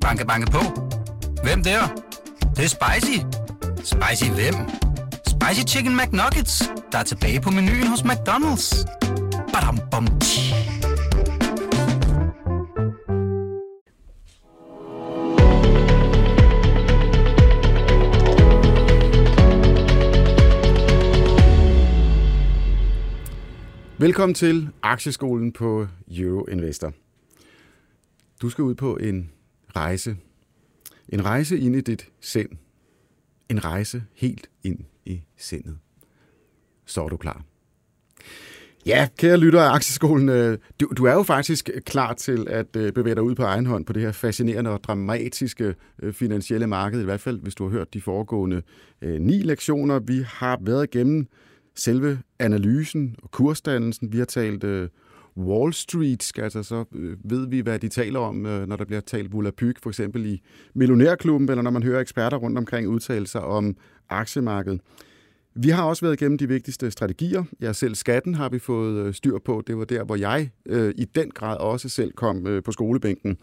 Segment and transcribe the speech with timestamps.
[0.00, 0.58] Banke, banke på.
[1.42, 1.80] Hvem der?
[2.40, 3.18] Det, det er spicy.
[3.76, 4.54] Spicy hvem?
[5.26, 8.86] Spicy Chicken McNuggets, der er tilbage på menuen hos McDonald's.
[9.52, 10.54] Badum, bom, tji.
[23.98, 26.92] Velkommen til Aktieskolen på Euro Investor.
[28.42, 29.30] Du skal ud på en
[29.76, 30.16] rejse.
[31.08, 32.48] En rejse ind i dit sind.
[33.48, 35.78] En rejse helt ind i sindet.
[36.86, 37.44] Så er du klar.
[38.86, 42.92] Ja, kære lytter af Aktieskolen, øh, du, du er jo faktisk klar til at øh,
[42.92, 47.00] bevæge dig ud på egen hånd på det her fascinerende og dramatiske øh, finansielle marked,
[47.00, 48.62] i hvert fald hvis du har hørt de foregående
[49.02, 49.98] ni lektioner.
[49.98, 51.26] Vi har været igennem
[51.74, 54.12] selve analysen og kursdannelsen.
[54.12, 54.90] Vi har talt
[55.36, 59.00] Wall Street, altså så øh, ved vi, hvad de taler om, øh, når der bliver
[59.00, 60.42] talt Volapyk, for eksempel i
[60.74, 63.76] Millionærklubben, eller når man hører eksperter rundt omkring udtale sig om
[64.08, 64.80] aktiemarkedet.
[65.54, 67.44] Vi har også været igennem de vigtigste strategier.
[67.60, 69.62] Jeg selv skatten har vi fået øh, styr på.
[69.66, 73.36] Det var der, hvor jeg øh, i den grad også selv kom øh, på skolebænken.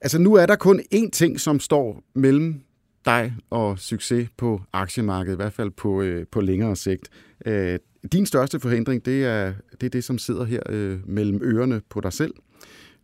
[0.00, 2.60] Altså nu er der kun én ting, som står mellem
[3.04, 7.08] dig og succes på aktiemarkedet, i hvert fald på, øh, på længere sigt.
[7.46, 7.78] Øh,
[8.12, 12.00] din største forhindring, det er, det er det, som sidder her øh, mellem ørerne på
[12.00, 12.34] dig selv.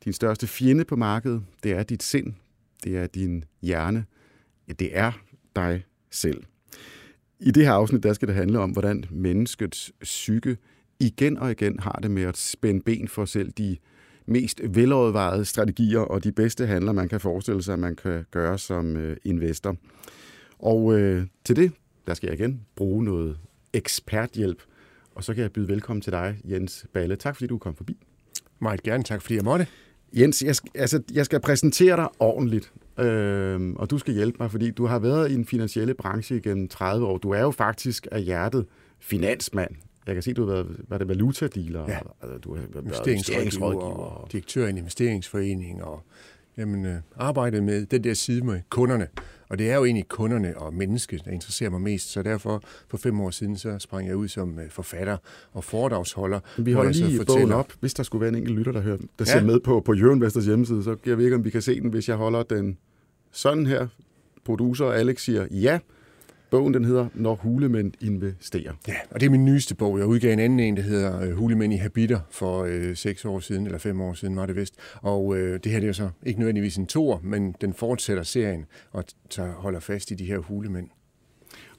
[0.05, 2.33] Din største fjende på markedet, det er dit sind,
[2.85, 4.05] det er din hjerne,
[4.79, 5.13] det er
[5.57, 6.43] dig selv.
[7.41, 10.57] I det her afsnit, der skal det handle om, hvordan menneskets psyke
[11.01, 13.77] igen og igen har det med at spænde ben for selv de
[14.27, 18.59] mest velovervejede strategier og de bedste handler, man kan forestille sig, at man kan gøre
[18.59, 19.77] som øh, investor.
[20.59, 21.73] Og øh, til det,
[22.07, 23.39] der skal jeg igen bruge noget
[23.73, 24.63] eksperthjælp,
[25.15, 27.17] og så kan jeg byde velkommen til dig, Jens Balle.
[27.17, 27.97] Tak fordi du kom forbi.
[28.59, 29.67] Meget gerne, tak fordi jeg måtte.
[30.13, 34.71] Jens, jeg, altså, jeg skal præsentere dig ordentligt, øh, og du skal hjælpe mig, fordi
[34.71, 37.19] du har været i den finansielle branche gennem 30 år.
[37.19, 38.67] Du er jo faktisk af hjertet
[39.01, 39.71] finansmand.
[40.07, 41.85] Jeg kan se, du har været, var det valutadealer?
[41.89, 46.03] Ja, altså, du har været investeringsrådgiver, og direktør i en investeringsforening, og
[46.59, 49.09] jamen, øh, arbejdet med den der side med kunderne.
[49.49, 52.13] Og det er jo egentlig kunderne og mennesket, der interesserer mig mest.
[52.13, 55.17] Så derfor for fem år siden, så sprang jeg ud som øh, forfatter
[55.53, 56.41] og foredragsholder.
[56.59, 57.25] Vi holder lige fortæller...
[57.25, 59.25] bogen op, hvis der skulle være en enkelt lytter, der, hører, der ja.
[59.25, 61.81] ser med på, på Jørgen Vesters hjemmeside, så jeg ved ikke, om vi kan se
[61.81, 62.79] den, hvis jeg holder den
[63.33, 63.87] sådan her.
[64.45, 65.79] Producer Alex siger ja.
[66.55, 68.73] Bogen den hedder Når hulemænd investerer.
[68.89, 69.99] Ja, og det er min nyeste bog.
[69.99, 73.41] Jeg udgav en anden en, der hedder øh, Hulemænd i habiter for øh, seks år
[73.41, 74.75] siden, eller fem år siden var det vist.
[74.95, 78.23] Og øh, det her det er jo så ikke nødvendigvis en tor, men den fortsætter
[78.23, 80.89] serien og tager, holder fast i de her hulemænd.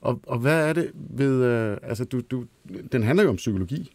[0.01, 1.43] Og, og hvad er det ved...
[1.43, 2.45] Øh, altså, du, du,
[2.91, 3.91] den handler jo om psykologi.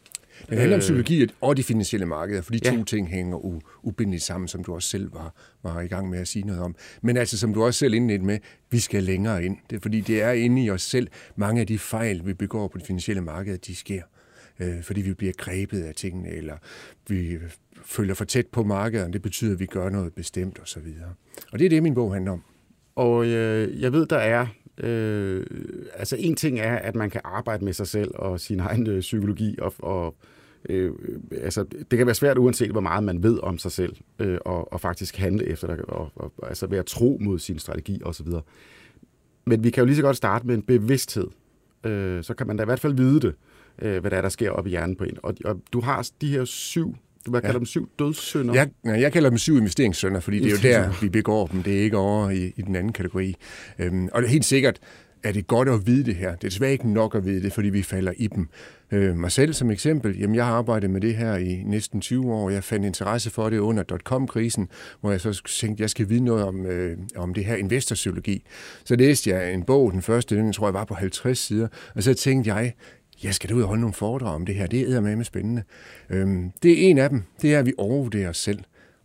[0.48, 0.80] Det handler om øh.
[0.80, 2.70] psykologi og de finansielle markeder, for de ja.
[2.70, 6.18] to ting hænger u- ubindeligt sammen, som du også selv var, var i gang med
[6.18, 6.76] at sige noget om.
[7.02, 8.38] Men altså, som du også selv indledte med,
[8.70, 9.56] vi skal længere ind.
[9.70, 11.08] Det er, fordi det er inde i os selv.
[11.36, 14.02] Mange af de fejl, vi begår på de finansielle markeder, de sker
[14.60, 16.56] øh, fordi vi bliver grebet af tingene, eller
[17.08, 17.38] vi
[17.84, 20.78] følger for tæt på markedet, det betyder, at vi gør noget bestemt osv.
[20.78, 21.12] Og,
[21.52, 22.42] og det er det, min bog handler om.
[22.96, 24.46] Og øh, jeg ved, der er
[24.82, 25.46] Øh,
[25.94, 29.00] altså en ting er, at man kan arbejde med sig selv og sin egen øh,
[29.00, 30.14] psykologi, og, og
[30.68, 33.96] øh, øh, altså, det kan være svært uanset hvor meget man ved om sig selv,
[34.18, 38.00] øh, og, og faktisk handle efter det, og, og altså være tro mod sin strategi
[38.04, 38.26] osv.
[39.46, 41.26] Men vi kan jo lige så godt starte med en bevidsthed.
[41.84, 43.34] Øh, så kan man da i hvert fald vide det,
[43.82, 45.18] øh, hvad der er, der sker op i hjernen på en.
[45.22, 47.58] Og, og du har de her syv du vil kalde ja.
[47.58, 48.54] dem syv dødssynder?
[48.54, 51.62] Jeg, nej, jeg kalder dem syv investeringssynder, fordi det er jo der, vi begår dem.
[51.62, 53.36] Det er ikke over i, i den anden kategori.
[53.78, 54.80] Øhm, og det er helt sikkert,
[55.22, 56.28] er det godt at vide det her.
[56.28, 58.48] Det er desværre ikke nok at vide det, fordi vi falder i dem.
[58.92, 62.32] Øh, mig selv som eksempel, jamen jeg har arbejdet med det her i næsten 20
[62.32, 62.50] år.
[62.50, 64.68] Jeg fandt interesse for det under dot-com-krisen,
[65.00, 68.44] hvor jeg så tænkte, jeg skal vide noget om, øh, om det her investorpsykologi.
[68.84, 72.02] Så læste jeg en bog, den første, den tror jeg var på 50 sider, og
[72.02, 72.72] så tænkte jeg,
[73.24, 74.66] jeg skal da ud og holde nogle foredrag om det her.
[74.66, 75.62] Det er med spændende.
[76.10, 77.22] Øhm, det er en af dem.
[77.42, 78.58] Det er, at vi overvurderer os selv.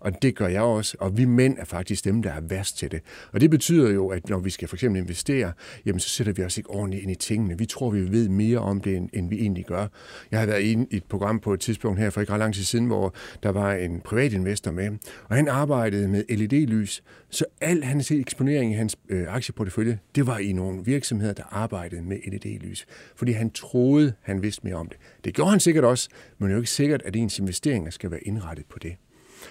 [0.05, 2.91] Og det gør jeg også, og vi mænd er faktisk dem, der er værst til
[2.91, 3.01] det.
[3.31, 5.51] Og det betyder jo, at når vi skal for eksempel investere,
[5.85, 7.57] jamen så sætter vi os ikke ordentligt ind i tingene.
[7.57, 9.87] Vi tror, vi ved mere om det, end, vi egentlig gør.
[10.31, 12.63] Jeg har været i et program på et tidspunkt her for ikke ret lang tid
[12.63, 14.89] siden, hvor der var en privat investor med,
[15.29, 20.37] og han arbejdede med LED-lys, så al hans eksponering i hans øh, aktieportefølje, det var
[20.37, 22.85] i nogle virksomheder, der arbejdede med LED-lys.
[23.15, 24.97] Fordi han troede, han vidste mere om det.
[25.23, 28.11] Det gjorde han sikkert også, men det er jo ikke sikkert, at ens investeringer skal
[28.11, 28.95] være indrettet på det.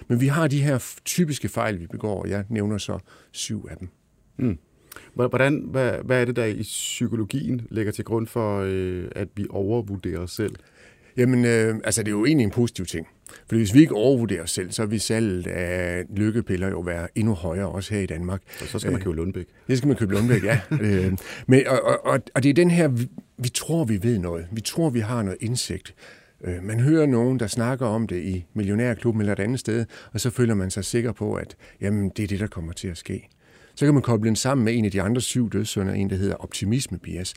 [0.09, 2.99] Men vi har de her typiske fejl, vi begår, og jeg nævner så
[3.33, 3.89] syv af dem.
[4.37, 4.59] Mm.
[5.15, 9.47] Hvordan, hvad, hvad er det, der i psykologien ligger til grund for, øh, at vi
[9.51, 10.55] overvurderer os selv?
[11.17, 13.07] Jamen, øh, altså det er jo egentlig en positiv ting.
[13.49, 17.35] For hvis vi ikke overvurderer os selv, så vil salget af lykkepiller jo være endnu
[17.35, 18.43] højere, også her i Danmark.
[18.61, 19.47] Og så skal man købe Lundbæk.
[19.69, 20.61] Det skal man købe Lundbæk, ja.
[20.81, 21.13] øh,
[21.47, 23.09] men, og, og, og det er den her, vi,
[23.39, 24.47] vi tror, vi ved noget.
[24.53, 25.95] Vi tror, vi har noget indsigt.
[26.45, 30.21] Øh, man hører nogen, der snakker om det i Millionærklubben eller et andet sted, og
[30.21, 32.99] så føler man sig sikker på, at jamen, det er det, der kommer til at
[32.99, 33.29] ske.
[33.75, 36.17] Så kan man koble den sammen med en af de andre syv dødssynder, en der
[36.17, 37.35] hedder optimisme bias.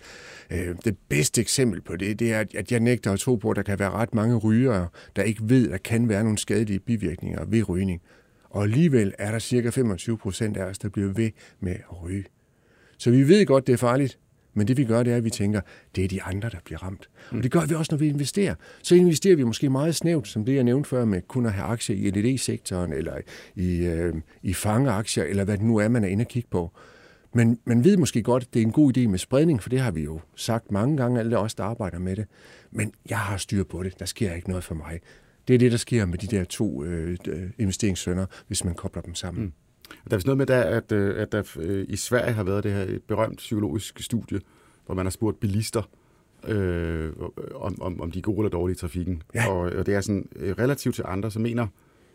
[0.51, 3.56] Øh, det bedste eksempel på det, det er, at jeg nægter at tro på, at
[3.56, 6.80] der kan være ret mange rygere, der ikke ved, at der kan være nogle skadelige
[6.80, 8.01] bivirkninger ved rygning.
[8.50, 12.25] Og alligevel er der cirka 25 procent af os, der bliver ved med at ryge.
[12.98, 14.19] Så vi ved godt, det er farligt,
[14.57, 15.62] men det vi gør, det er, at vi tænker,
[15.95, 17.09] det er de andre, der bliver ramt.
[17.31, 18.56] Og det gør vi også, når vi investerer.
[18.83, 21.65] Så investerer vi måske meget snævt, som det jeg nævnte før, med kun at have
[21.65, 23.18] aktier i LED-sektoren, eller
[23.56, 24.13] i, øh,
[24.44, 26.71] i fangeaktier, eller hvad det nu er, man er inde og kigge på.
[27.33, 29.80] Men man ved måske godt, at det er en god idé med spredning, for det
[29.80, 32.25] har vi jo sagt mange gange, alle os, der arbejder med det.
[32.71, 34.00] Men jeg har styr på det.
[34.00, 35.00] Der sker ikke noget for mig.
[35.48, 37.18] Det er det, der sker med de der to øh,
[37.57, 39.44] investeringssønder, hvis man kobler dem sammen.
[39.44, 39.51] Mm.
[39.89, 42.63] Der er vist noget med, der, at, øh, at der øh, i Sverige har været
[42.63, 44.39] det her et berømt psykologisk studie,
[44.86, 45.89] hvor man har spurgt bilister,
[46.48, 47.12] øh,
[47.56, 49.24] om, om, om de er gode eller dårlige i trafikken.
[49.36, 49.50] Ja.
[49.50, 51.68] Og, og det er sådan, øh, relativt til andre, så mener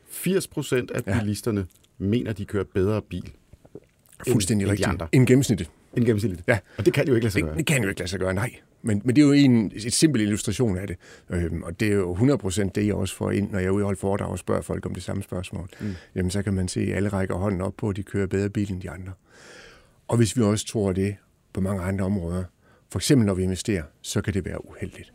[0.08, 1.20] 80 procent af ja.
[1.20, 1.66] bilisterne,
[1.98, 3.32] mener, de kører bedre bil.
[4.28, 5.02] Fuldstændig rigtigt.
[5.12, 5.70] En gennemsnit.
[5.96, 6.44] En gennemsnit.
[6.48, 6.58] Ja.
[6.78, 7.58] Og det kan jo ikke lade sig det, gøre.
[7.58, 8.50] Det kan jo ikke lade sig gøre, nej.
[8.82, 10.96] Men, men det er jo en, et simpel illustration af det.
[11.30, 13.82] Øhm, og det er jo 100% det, jeg også får ind, når jeg er ude
[13.82, 15.68] i holde foredrag og spørger folk om det samme spørgsmål.
[15.80, 15.94] Mm.
[16.14, 18.50] Jamen, så kan man se, at alle rækker hånden op på, at de kører bedre
[18.50, 19.12] bil end de andre.
[20.08, 21.16] Og hvis vi også tror det
[21.52, 22.44] på mange andre områder,
[22.90, 25.12] for eksempel når vi investerer, så kan det være uheldigt.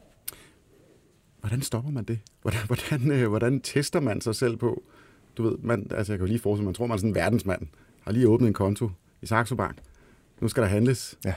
[1.40, 2.19] Hvordan stopper man det?
[2.42, 4.84] Hvordan, hvordan, øh, hvordan tester man sig selv på?
[5.38, 7.16] Du ved, man, altså jeg kan jo lige forestille man tror, man er sådan en
[7.16, 7.68] verdensmand,
[8.02, 8.92] har lige åbnet en konto
[9.22, 9.78] i Saxo Bank.
[10.40, 11.18] Nu skal der handles.
[11.25, 11.34] Ja.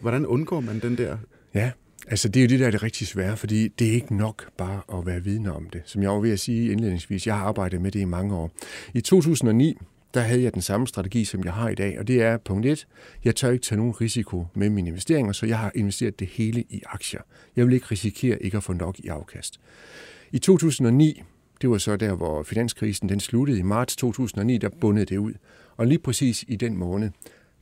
[0.00, 1.18] Hvordan undgår man den der?
[1.54, 1.70] Ja,
[2.08, 4.48] altså det er jo det, der er det rigtig svære, fordi det er ikke nok
[4.56, 5.82] bare at være vidne om det.
[5.84, 8.50] Som jeg var ved at sige indledningsvis, jeg har arbejdet med det i mange år.
[8.94, 9.78] I 2009,
[10.14, 12.66] der havde jeg den samme strategi, som jeg har i dag, og det er punkt
[12.66, 12.86] 1.
[13.24, 16.64] Jeg tør ikke tage nogen risiko med mine investeringer, så jeg har investeret det hele
[16.68, 17.20] i aktier.
[17.56, 19.60] Jeg vil ikke risikere ikke at få nok i afkast.
[20.32, 21.22] I 2009,
[21.62, 25.32] det var så der, hvor finanskrisen den sluttede i marts 2009, der bundede det ud.
[25.76, 27.10] Og lige præcis i den måned,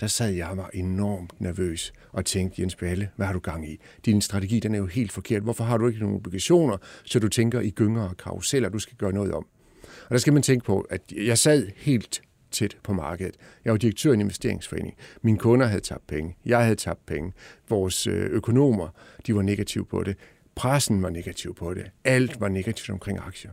[0.01, 3.81] der sad jeg var enormt nervøs og tænkte, Jens Balle, hvad har du gang i?
[4.05, 5.43] Din strategi, den er jo helt forkert.
[5.43, 8.97] Hvorfor har du ikke nogen obligationer, så du tænker i gynger og karuseller, du skal
[8.97, 9.47] gøre noget om?
[9.83, 13.37] Og der skal man tænke på, at jeg sad helt tæt på markedet.
[13.65, 14.97] Jeg var direktør i en investeringsforening.
[15.23, 16.37] Mine kunder havde tabt penge.
[16.47, 17.33] Jeg havde tabt penge.
[17.69, 18.89] Vores øh, økonomer,
[19.27, 20.17] de var negative på det.
[20.55, 21.91] Pressen var negativ på det.
[22.05, 23.51] Alt var negativt omkring aktier.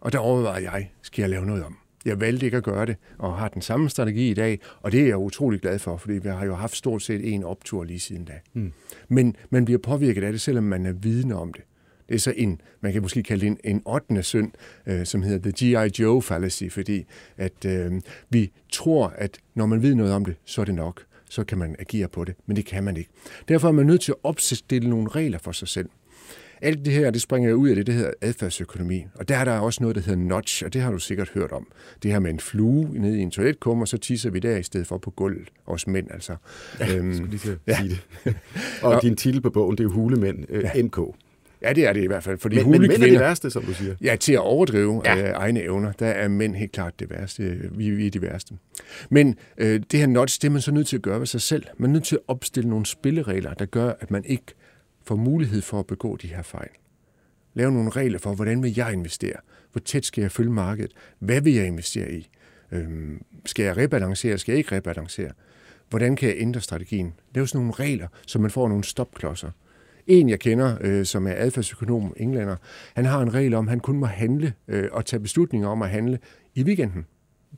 [0.00, 1.78] Og der overvejede jeg, skal jeg lave noget om?
[2.06, 5.00] Jeg valgte ikke at gøre det, og har den samme strategi i dag, og det
[5.00, 8.00] er jeg utrolig glad for, fordi vi har jo haft stort set en optur lige
[8.00, 8.32] siden da.
[8.54, 8.72] Mm.
[9.08, 11.62] Men man bliver påvirket af det, selvom man er vidne om det.
[12.08, 14.22] Det er så en, man kan måske kalde det en, en 8.
[14.22, 14.52] synd,
[14.86, 16.02] øh, som hedder The G.I.
[16.02, 17.04] Joe fallacy, fordi
[17.36, 17.92] at øh,
[18.30, 21.02] vi tror, at når man ved noget om det, så er det nok.
[21.30, 23.10] Så kan man agere på det, men det kan man ikke.
[23.48, 25.88] Derfor er man nødt til at opstille nogle regler for sig selv.
[26.62, 29.04] Alt det her, det springer ud af det, det hedder adfærdsøkonomi.
[29.14, 31.52] Og der er der også noget, der hedder notch, og det har du sikkert hørt
[31.52, 31.66] om.
[32.02, 34.62] Det her med en flue nede i en toiletkum, og så tisser vi der i
[34.62, 36.36] stedet for på gulvet, os mænd altså.
[36.80, 37.76] Ja, øhm, skulle lige til ja.
[37.76, 37.88] sige
[38.24, 38.34] det.
[38.82, 40.82] og, og din titel på bogen, det er jo Hulemænd, øh, ja.
[40.82, 40.98] MK.
[41.62, 42.38] Ja, det er det i hvert fald.
[42.38, 43.94] Fordi men, men mænd er det værste, som du siger.
[44.02, 45.28] Ja, til at overdrive ja.
[45.28, 47.58] øh, egne evner, der er mænd helt klart det værste.
[47.72, 48.54] Vi, vi er de værste.
[49.10, 51.40] Men øh, det her notch, det er man så nødt til at gøre ved sig
[51.40, 51.64] selv.
[51.78, 54.44] Man er nødt til at opstille nogle spilleregler, der gør, at man ikke
[55.06, 56.70] får mulighed for at begå de her fejl.
[57.54, 59.36] Lave nogle regler for, hvordan vil jeg investere?
[59.72, 60.92] Hvor tæt skal jeg følge markedet?
[61.18, 62.28] Hvad vil jeg investere i?
[62.72, 64.38] Øhm, skal jeg rebalancere?
[64.38, 65.30] Skal jeg ikke rebalancere?
[65.90, 67.14] Hvordan kan jeg ændre strategien?
[67.34, 69.50] Lave sådan nogle regler, så man får nogle stopklodser.
[70.06, 72.56] En, jeg kender, øh, som er adfærdsøkonom, englænder,
[72.94, 75.82] han har en regel om, at han kun må handle øh, og tage beslutninger om
[75.82, 76.18] at handle
[76.54, 77.06] i weekenden.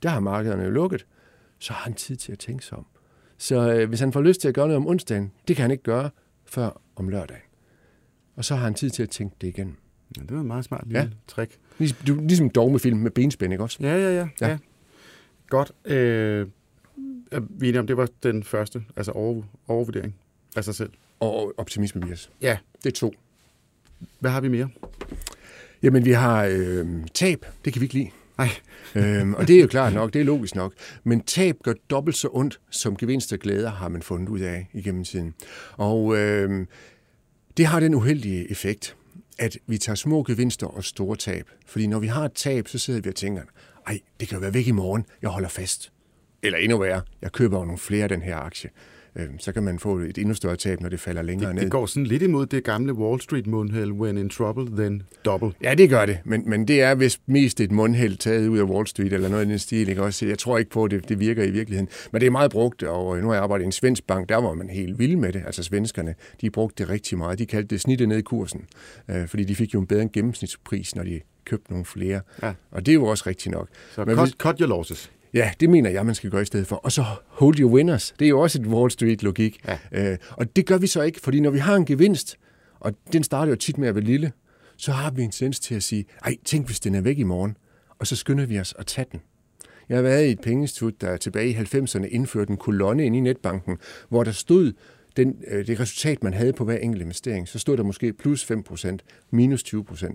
[0.03, 1.07] Der har markederne jo lukket.
[1.59, 2.87] Så har han tid til at tænke sig om.
[3.39, 5.71] Så øh, hvis han får lyst til at gøre noget om onsdagen, det kan han
[5.71, 6.11] ikke gøre
[6.49, 7.43] før om lørdagen.
[8.37, 9.77] Og så har han tid til at tænke det igen.
[10.17, 11.09] Ja, det var en meget smart lille ja.
[11.29, 11.59] trick.
[11.79, 13.79] Ligesom, du, ligesom dogmefilm med benspænd, ikke også?
[13.81, 14.29] Ja, ja, ja.
[14.41, 14.49] ja.
[14.49, 14.59] ja.
[15.49, 15.73] Godt.
[15.85, 16.47] Øh,
[17.49, 20.15] vi er om det var den første, altså over, overvurdering
[20.57, 20.91] af sig selv.
[21.21, 22.31] Og optimisme bias.
[22.43, 22.59] Ja.
[22.85, 23.15] Det er to.
[24.19, 24.69] Hvad har vi mere?
[25.83, 27.47] Jamen, vi har øh, tab.
[27.65, 28.11] Det kan vi ikke lide.
[28.39, 28.49] Nej.
[29.03, 30.73] øhm, og det er jo klart nok, det er logisk nok.
[31.05, 34.69] Men tab gør dobbelt så ondt, som gevinst og glæder har man fundet ud af
[34.73, 35.35] igennem tiden.
[35.77, 36.67] Og øhm,
[37.57, 38.97] det har den uheldige effekt,
[39.39, 41.51] at vi tager små gevinster og store tab.
[41.67, 43.43] Fordi når vi har et tab, så sidder vi og tænker,
[43.87, 45.93] ej, det kan jo være væk i morgen, jeg holder fast.
[46.43, 48.71] Eller endnu værre, jeg køber jo nogle flere af den her aktie
[49.17, 51.63] øh, så kan man få et endnu større tab, når det falder længere det, ned.
[51.63, 55.51] Det går sådan lidt imod det gamle Wall Street mundheld, when in trouble, then double.
[55.63, 58.63] Ja, det gør det, men, men det er vist mest et mundheld taget ud af
[58.63, 59.89] Wall Street eller noget i den stil.
[59.89, 60.03] Ikke?
[60.03, 61.89] Også, jeg tror ikke på, at det, det virker i virkeligheden.
[62.13, 64.37] Men det er meget brugt, og nu har jeg arbejdet i en svensk bank, der
[64.37, 65.43] var man helt vild med det.
[65.47, 67.39] Altså svenskerne, de brugte det rigtig meget.
[67.39, 68.65] De kaldte det snittet ned i kursen,
[69.11, 72.21] øh, fordi de fik jo en bedre gennemsnitspris, når de købte nogle flere.
[72.43, 72.53] Ja.
[72.71, 73.69] Og det er jo også rigtigt nok.
[73.95, 75.11] Så Men cut, hvis- cut your losses.
[75.39, 76.77] Ja, det mener jeg, man skal gøre i stedet for.
[76.77, 78.15] Og så hold your winners.
[78.19, 79.61] Det er jo også et Wall Street-logik.
[79.93, 80.11] Ja.
[80.13, 82.39] Øh, og det gør vi så ikke, fordi når vi har en gevinst,
[82.81, 84.33] og den starter jo tit med at være lille,
[84.77, 87.23] så har vi en tendens til at sige, ej, tænk hvis den er væk i
[87.23, 87.57] morgen,
[87.99, 89.21] og så skynder vi os at tage den.
[89.89, 93.21] Jeg har været i et pengeinstitut, der tilbage i 90'erne indførte en kolonne ind i
[93.21, 93.79] netbanken,
[94.09, 94.73] hvor der stod
[95.17, 97.49] den, øh, det resultat, man havde på hver enkelt investering.
[97.49, 98.97] Så stod der måske plus 5%,
[99.31, 100.15] minus 20%.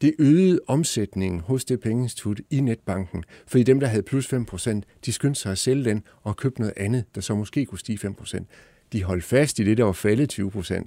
[0.00, 5.12] Det øgede omsætningen hos det pengeinstitut i netbanken, fordi dem, der havde plus 5%, de
[5.12, 8.44] skyndte sig at sælge den og købte noget andet, der så måske kunne stige 5%.
[8.92, 10.84] De holdt fast i det, der var faldet 20%,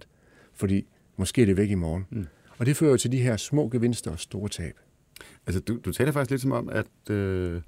[0.53, 0.85] fordi
[1.17, 2.05] måske er det væk i morgen.
[2.09, 2.27] Mm.
[2.57, 4.73] Og det fører jo til de her små gevinster og store tab.
[5.47, 7.61] Altså, du, du taler faktisk lidt som om, at, øh,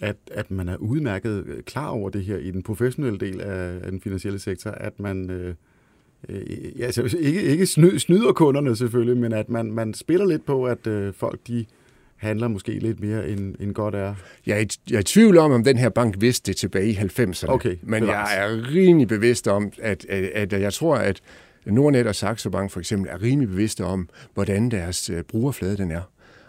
[0.00, 3.90] at, at man er udmærket klar over det her i den professionelle del af, af
[3.90, 5.54] den finansielle sektor, at man øh,
[6.28, 10.46] øh, ja, altså, ikke, ikke sny, snyder kunderne selvfølgelig, men at man, man spiller lidt
[10.46, 11.64] på, at øh, folk de
[12.16, 14.14] handler måske lidt mere end, end godt er.
[14.46, 16.88] Jeg er, i, jeg er i tvivl om, om den her bank vidste det tilbage
[16.88, 17.48] i 90'erne.
[17.48, 18.30] Okay, men bevares.
[18.30, 21.20] jeg er rimelig bevidst om, at, at, at jeg tror, at
[21.66, 25.90] Nordnet og Saxo Bank for eksempel er rimelig bevidste om, hvordan deres øh, brugerflade den
[25.90, 26.02] er.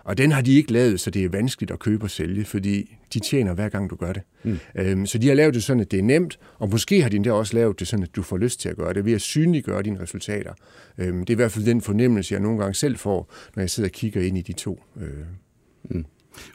[0.06, 2.98] Og den har de ikke lavet, så det er vanskeligt at købe og sælge, fordi
[3.14, 4.22] de tjener hver gang, du gør det.
[4.44, 4.60] Mm.
[4.76, 7.16] Øhm, så de har lavet det sådan, at det er nemt, og måske har de
[7.16, 9.22] endda også lavet det sådan, at du får lyst til at gøre det, ved at
[9.22, 10.54] synliggøre dine resultater.
[10.98, 13.70] Øhm, det er i hvert fald den fornemmelse, jeg nogle gange selv får, når jeg
[13.70, 14.84] sidder og kigger ind i de to.
[15.02, 16.04] Øh.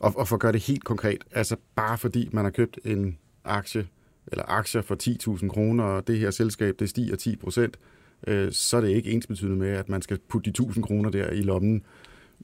[0.00, 3.19] Og, og for at gøre det helt konkret, altså bare fordi man har købt en
[3.45, 3.87] aktie,
[4.26, 4.97] eller aktier for
[5.38, 7.76] 10.000 kroner, og det her selskab, det stiger 10 procent,
[8.26, 11.30] øh, så er det ikke ensbetydende med, at man skal putte de 1.000 kroner der
[11.30, 11.83] i lommen.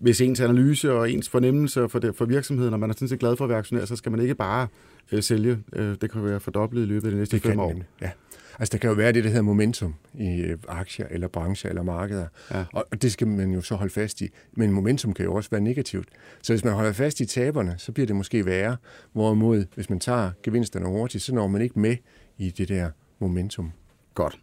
[0.01, 3.19] Hvis ens analyse og ens fornemmelse for, det, for virksomheden, og man er sådan set
[3.19, 4.69] glad for at være aktionær, så skal man ikke bare
[5.13, 5.59] øh, sælge.
[5.73, 7.69] Øh, det kan være fordoblet i løbet af de næste Det fem år.
[7.69, 8.11] nemlig, ja.
[8.59, 11.83] Altså, der kan jo være det, der hedder momentum i øh, aktier, eller brancher, eller
[11.83, 12.27] markeder.
[12.51, 12.65] Ja.
[12.73, 14.29] Og, og det skal man jo så holde fast i.
[14.53, 16.09] Men momentum kan jo også være negativt.
[16.43, 18.77] Så hvis man holder fast i taberne, så bliver det måske værre.
[19.13, 21.97] Hvorimod, hvis man tager gevinsterne hurtigt, så når man ikke med
[22.39, 23.73] i det der momentum.
[24.15, 24.39] Godt.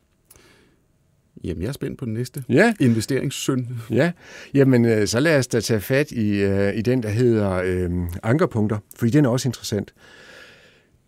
[1.43, 2.43] Jamen, jeg er spændt på den næste.
[2.49, 3.67] Ja, Investeringssynd.
[3.91, 4.11] ja.
[4.53, 7.91] Jamen, øh, så lad os da tage fat i, øh, i den, der hedder øh,
[8.23, 9.93] ankerpunkter, fordi den er også interessant.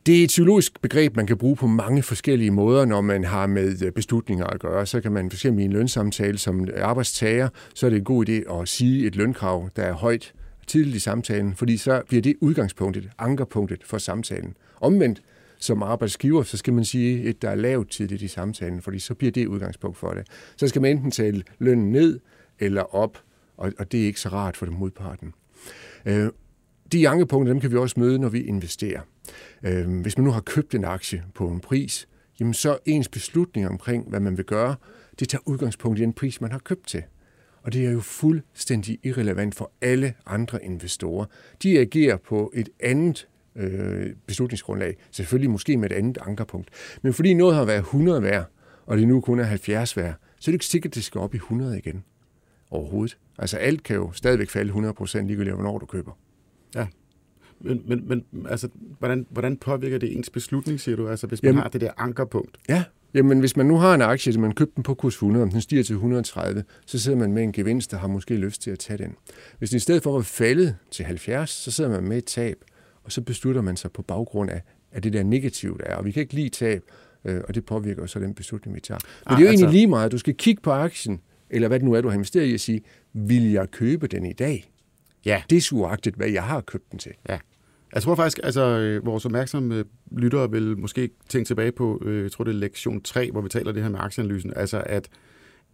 [0.05, 3.47] Det er et psykologisk begreb, man kan bruge på mange forskellige måder, når man har
[3.47, 4.85] med øh, beslutninger at gøre.
[4.85, 8.61] Så kan man eksempel i en lønsamtale som arbejdstager, så er det en god idé
[8.61, 10.33] at sige et lønkrav, der er højt
[10.67, 14.53] tidligt i samtalen, fordi så bliver det udgangspunktet, ankerpunktet for samtalen.
[14.81, 15.21] Omvendt,
[15.57, 19.13] som arbejdsgiver, så skal man sige et, der er lavt tidligt i samtalen, fordi så
[19.13, 20.27] bliver det udgangspunkt for det.
[20.57, 22.19] Så skal man enten tale lønnen ned
[22.59, 23.17] eller op,
[23.57, 25.33] og, og det er ikke så rart for den modparten.
[26.05, 26.29] Øh,
[26.91, 29.01] de ankepunkter, dem kan vi også møde, når vi investerer.
[29.63, 32.07] Øh, hvis man nu har købt en aktie på en pris,
[32.39, 34.75] jamen så ens beslutning omkring, hvad man vil gøre,
[35.19, 37.03] det tager udgangspunkt i den pris, man har købt til.
[37.61, 41.25] Og det er jo fuldstændig irrelevant for alle andre investorer.
[41.63, 44.97] De agerer på et andet øh, beslutningsgrundlag.
[45.11, 46.69] Selvfølgelig måske med et andet ankerpunkt.
[47.01, 48.45] Men fordi noget har været 100 værd,
[48.85, 51.21] og det nu kun er 70 værd, så er det ikke sikkert, at det skal
[51.21, 52.03] op i 100 igen.
[52.71, 53.17] Overhovedet.
[53.37, 56.11] Altså alt kan jo stadigvæk falde 100% ligegyldigt, hvornår du køber.
[56.75, 56.87] Ja.
[57.59, 58.69] Men, men, men altså,
[58.99, 61.07] hvordan, hvordan påvirker det ens beslutning, siger du?
[61.07, 62.57] Altså, hvis man Jamen- har det der ankerpunkt.
[62.69, 62.83] Ja,
[63.13, 65.49] jamen hvis man nu har en aktie, som man købte den på kurs 100, om
[65.51, 68.71] den stiger til 130, så sidder man med en gevinst, der har måske lyst til
[68.71, 69.15] at tage den.
[69.57, 72.57] Hvis den i stedet for var faldet til 70, så sidder man med et tab,
[73.05, 75.95] og så beslutter man sig på baggrund af, af det der negative, der er.
[75.95, 76.83] Og vi kan ikke lide tab,
[77.25, 78.99] øh, og det påvirker jo så den beslutning, vi tager.
[79.03, 80.11] Men Ah, det er jo altså- egentlig lige meget.
[80.11, 82.59] Du skal kigge på aktien, eller hvad det nu er, du har investeret i, og
[82.59, 82.81] sige,
[83.13, 84.71] vil jeg købe den i dag?
[85.25, 85.43] Ja.
[85.49, 87.11] Det er suagtigt, hvad jeg har købt den til.
[87.29, 87.37] Ja.
[87.93, 92.23] Jeg tror faktisk, altså øh, vores opmærksomme øh, lyttere vil måske tænke tilbage på, øh,
[92.23, 95.09] jeg tror det er lektion 3, hvor vi taler det her med aktieanalysen, altså at,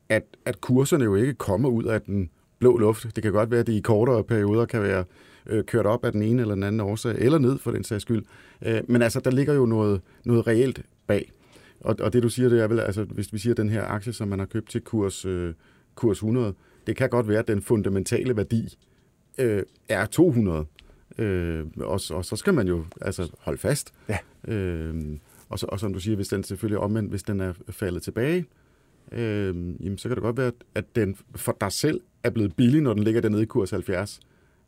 [0.10, 3.16] at, at kurserne jo ikke kommer ud af den blå luft.
[3.16, 5.04] Det kan godt være, at de i kortere perioder kan være
[5.45, 8.01] øh, kørt op af den ene eller den anden årsag, eller ned for den sags
[8.01, 8.25] skyld.
[8.62, 11.31] Øh, men altså, der ligger jo noget, noget reelt bag.
[11.79, 14.13] Og, og det du siger, det er vel, altså hvis vi siger, den her aktie,
[14.13, 15.53] som man har købt til kurs, øh,
[15.95, 16.53] kurs 100,
[16.88, 18.77] det kan godt være, at den fundamentale værdi
[19.38, 20.65] øh, er 200.
[21.17, 23.93] Øh, og, og så skal man jo altså holde fast.
[24.10, 24.17] Ja.
[24.53, 25.17] Øh,
[25.50, 28.45] og, så, og som du siger, hvis den selvfølgelig omvendt, hvis den er faldet tilbage,
[29.12, 29.55] øh,
[29.86, 32.93] jamen, så kan det godt være, at den for dig selv er blevet billig, når
[32.93, 34.19] den ligger dernede i kurs 70.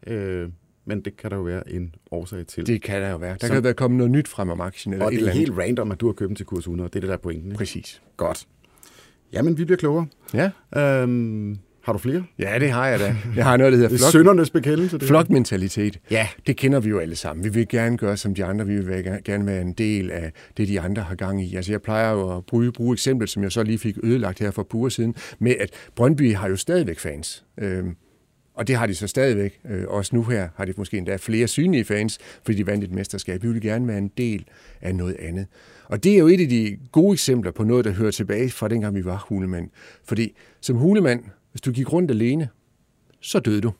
[0.07, 0.49] Øh,
[0.85, 2.67] men det kan der jo være en årsag til.
[2.67, 3.37] Det kan der jo være.
[3.41, 4.93] Der Som, kan være kommet noget nyt frem om aktien.
[4.93, 6.89] Eller og det er helt random, at du har købt den til kurs 100.
[6.89, 7.45] Det er det, der er pointen.
[7.45, 7.57] Ikke?
[7.57, 8.01] Præcis.
[8.17, 8.47] Godt.
[9.33, 10.07] Jamen, vi bliver klogere.
[10.33, 10.51] Ja.
[10.77, 12.23] Øhm, har du flere?
[12.39, 13.15] Ja, det har jeg da.
[13.35, 14.11] Jeg har noget, der hedder flok.
[14.11, 14.97] Søndernes bekendelse.
[14.97, 15.99] Det flokmentalitet.
[16.11, 16.27] Ja.
[16.47, 17.43] Det kender vi jo alle sammen.
[17.43, 18.67] Vi vil gerne gøre som de andre.
[18.67, 21.55] Vi vil gerne være en del af det, de andre har gang i.
[21.55, 24.51] Altså, jeg plejer jo at bruge, bruge eksemplet, som jeg så lige fik ødelagt her
[24.51, 27.45] for par siden, med at Brøndby har jo stadigvæk fans.
[27.57, 27.95] Øhm,
[28.53, 29.59] og det har de så stadigvæk.
[29.69, 32.91] Øh, også nu her har de måske endda flere synlige fans, fordi de vandt et
[32.91, 33.43] mesterskab.
[33.43, 34.45] Vi vil gerne være en del
[34.81, 35.47] af noget andet.
[35.85, 38.67] Og det er jo et af de gode eksempler på noget, der hører tilbage fra
[38.67, 39.69] dengang vi var hulemand.
[40.03, 42.49] Fordi som hulemand, hvis du gik rundt alene,
[43.21, 43.71] så døde du.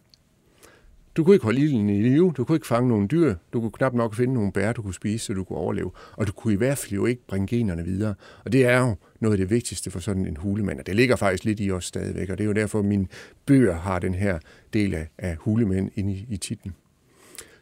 [1.16, 3.72] Du kunne ikke holde ilden i live, du kunne ikke fange nogle dyr, du kunne
[3.72, 5.92] knap nok finde nogle bær, du kunne spise, så du kunne overleve.
[6.12, 8.16] Og du kunne i hvert fald jo ikke bringe generne videre.
[8.46, 11.16] Og det er jo noget af det vigtigste for sådan en hulemand, og det ligger
[11.16, 13.08] faktisk lidt i os stadigvæk, og det er jo derfor, at mine
[13.46, 14.40] bøger har den her
[14.74, 16.74] del af, af hulemænd inde i, i titlen.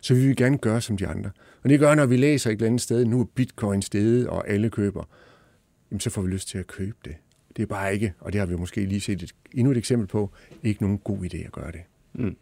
[0.02, 1.30] Så vi vil gerne gøre som de andre.
[1.64, 4.50] Og det gør, når vi læser et eller andet sted, nu er bitcoin stedet, og
[4.50, 5.04] alle køber,
[5.92, 7.16] jamen så får vi lyst til at købe det.
[7.58, 10.08] Det er bare ikke, og det har vi måske lige set et, endnu et eksempel
[10.08, 10.32] på,
[10.64, 11.82] ikke nogen god idé at gøre det.
[12.14, 12.36] Mm.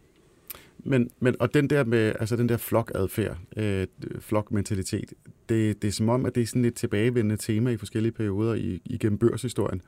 [0.84, 3.86] Men, men, og den der med, altså den der flokadfærd, øh,
[4.20, 5.12] flokmentalitet,
[5.48, 8.54] det, det er som om, at det er sådan et tilbagevendende tema i forskellige perioder
[8.54, 9.82] i, igennem børshistorien.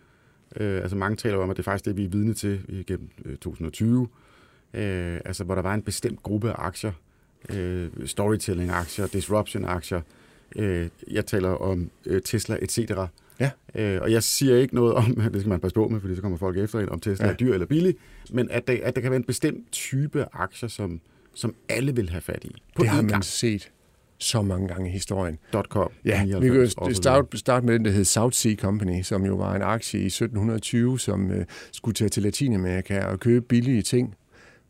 [0.56, 3.08] Øh, altså mange taler om, at det er faktisk det, vi er vidne til igennem
[3.24, 4.08] øh, 2020,
[4.74, 6.92] øh, altså hvor der var en bestemt gruppe af aktier,
[7.50, 10.00] øh, storytelling-aktier, disruption-aktier,
[10.56, 12.78] øh, jeg taler om øh, Tesla, etc.,
[13.40, 13.50] Ja.
[13.74, 16.22] Øh, og jeg siger ikke noget om, det skal man passe på med, fordi så
[16.22, 17.32] kommer folk efter en, om Tesla ja.
[17.32, 17.94] er dyr eller billig,
[18.30, 21.00] men at der, at der kan være en bestemt type aktier, som,
[21.34, 22.62] som alle vil have fat i.
[22.76, 23.24] På det har man gang.
[23.24, 23.70] set
[24.18, 25.38] så mange gange i historien.
[25.52, 25.90] .com.
[26.04, 29.54] Ja, vi kan starte, start med den, der hed South Sea Company, som jo var
[29.54, 31.36] en aktie i 1720, som uh,
[31.72, 34.14] skulle tage til Latinamerika og købe billige ting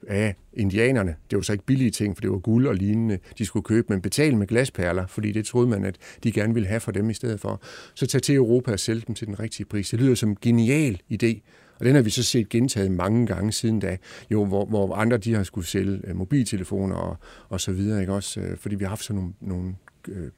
[0.09, 1.14] af indianerne.
[1.30, 3.87] Det var så ikke billige ting, for det var guld og lignende, de skulle købe,
[3.90, 7.11] men betale med glasperler, fordi det troede man, at de gerne ville have for dem
[7.11, 7.62] i stedet for.
[7.94, 9.90] Så tage til Europa og sælge dem til den rigtige pris.
[9.90, 11.40] Det lyder som en genial idé,
[11.78, 13.97] og den har vi så set gentaget mange gange siden da,
[14.30, 17.16] jo, hvor, hvor andre de har skulle sælge øh, mobiltelefoner og,
[17.49, 18.40] og så videre, ikke også?
[18.40, 19.75] Øh, fordi vi har haft sådan nogle, nogle
[20.09, 20.30] øh,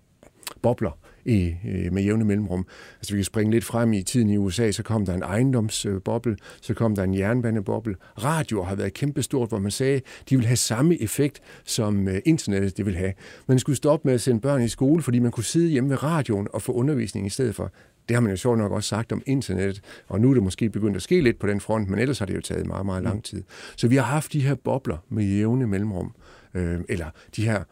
[0.62, 1.54] bobler i,
[1.92, 2.66] med jævne mellemrum.
[2.98, 6.36] Altså vi kan springe lidt frem i tiden i USA, så kom der en ejendomsboble,
[6.60, 7.96] så kom der en jernbaneboble.
[8.22, 10.00] Radio har været kæmpestort, hvor man sagde,
[10.30, 13.12] de vil have samme effekt, som øh, internettet det vil have.
[13.46, 16.02] Man skulle stoppe med at sende børn i skole, fordi man kunne sidde hjemme ved
[16.02, 17.70] radioen og få undervisning i stedet for.
[18.08, 20.70] Det har man jo så nok også sagt om internettet, og nu er det måske
[20.70, 23.02] begyndt at ske lidt på den front, men ellers har det jo taget meget, meget
[23.02, 23.42] lang tid.
[23.76, 26.14] Så vi har haft de her bobler med jævne mellemrum,
[26.54, 27.64] øh, eller de her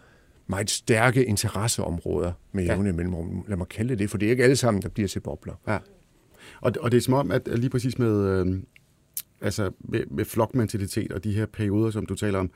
[0.53, 2.95] meget stærke interesseområder med jævne ja.
[2.95, 3.45] mellemrum.
[3.49, 5.55] Lad mig kalde det for det er ikke alle sammen, der bliver til bobler.
[5.67, 5.79] Ja.
[6.61, 8.63] Og, og det er som om, at lige præcis med, øh,
[9.41, 12.51] altså med, med flokmentalitet og de her perioder, som du taler om,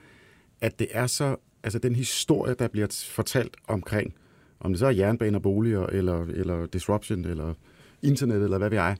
[0.60, 4.14] at det er så, altså den historie, der bliver fortalt omkring,
[4.60, 7.54] om det så er jernbaner, boliger, eller, eller disruption, eller
[8.02, 8.94] internet, eller hvad vi er,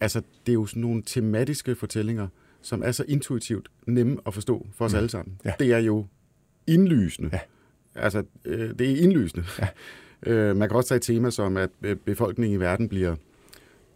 [0.00, 2.28] altså det er jo sådan nogle tematiske fortællinger,
[2.62, 4.96] som er så intuitivt nemme at forstå for os mm.
[4.96, 5.40] alle sammen.
[5.44, 5.52] Ja.
[5.58, 6.06] Det er jo
[6.66, 7.30] indlysende.
[7.32, 7.40] Ja
[7.94, 9.44] Altså, øh, det er indlysende.
[9.58, 9.68] Ja.
[10.26, 13.14] Øh, man kan også tage et tema som, at øh, befolkningen i verden bliver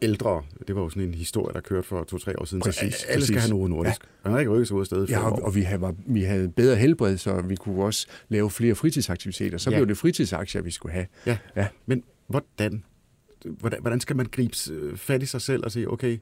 [0.02, 0.42] ældre.
[0.68, 2.60] Det var jo sådan en historie, der kørte for to-tre år siden.
[2.60, 4.02] Præcis, så alle skal have noget nordisk.
[4.04, 4.08] Ja.
[4.24, 5.10] Man har ikke rykket sig ud af stedet.
[5.10, 8.74] Ja, og, og vi, havde, vi havde bedre helbred, så vi kunne også lave flere
[8.74, 9.58] fritidsaktiviteter.
[9.58, 9.76] Så ja.
[9.76, 11.06] blev det fritidsaktier, vi skulle have.
[11.26, 11.66] Ja, ja.
[11.86, 12.84] men hvordan,
[13.42, 16.18] hvordan, hvordan skal man gribe øh, fat i sig selv og sige, okay,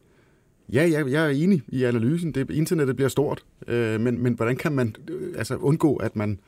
[0.73, 2.33] Ja, jeg, jeg er enig i analysen.
[2.33, 6.39] Det, internettet bliver stort, øh, men, men hvordan kan man øh, altså undgå, at man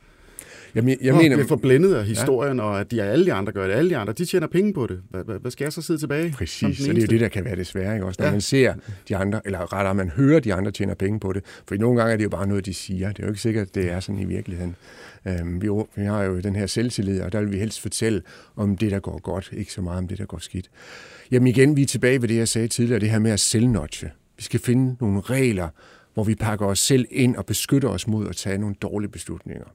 [0.75, 2.63] jeg, jeg mener, bliver forblændet af historien, ja.
[2.63, 3.73] og at de, alle de andre gør det.
[3.73, 5.01] Alle de andre, de tjener penge på det.
[5.09, 6.31] Hvad, hvad skal jeg så sidde tilbage?
[6.37, 8.05] Præcis, så det er jo det, der kan være det svære, ikke?
[8.05, 8.31] Også, når ja.
[8.31, 8.73] man ser
[9.09, 11.43] de andre, eller rettere, man hører de andre tjener penge på det.
[11.67, 13.07] For nogle gange er det jo bare noget, de siger.
[13.07, 14.75] Det er jo ikke sikkert, at det er sådan i virkeligheden.
[15.27, 18.21] Øhm, vi, vi har jo den her selvtillid, og der vil vi helst fortælle
[18.55, 20.69] om det, der går godt, ikke så meget om det, der går skidt.
[21.31, 24.11] Jamen igen, vi er tilbage ved det, jeg sagde tidligere, det her med at selvnotche.
[24.37, 25.67] Vi skal finde nogle regler,
[26.13, 29.65] hvor vi pakker os selv ind og beskytter os mod at tage nogle dårlige beslutninger.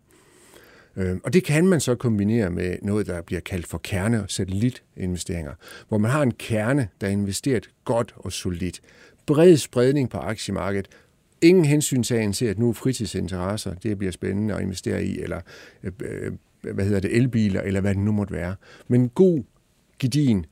[0.96, 4.30] Øh, og det kan man så kombinere med noget, der bliver kaldt for kerne- og
[4.30, 5.52] satellitinvesteringer,
[5.88, 8.80] hvor man har en kerne, der er investeret godt og solidt.
[9.26, 10.88] Bred spredning på aktiemarkedet,
[11.40, 15.40] ingen hensyntagen til, at nu fritidsinteresser, det bliver spændende at investere i, eller
[15.82, 16.32] øh, øh,
[16.74, 18.54] hvad hedder det, elbiler, eller hvad det nu måtte være.
[18.88, 19.42] Men god,
[19.98, 20.46] gedin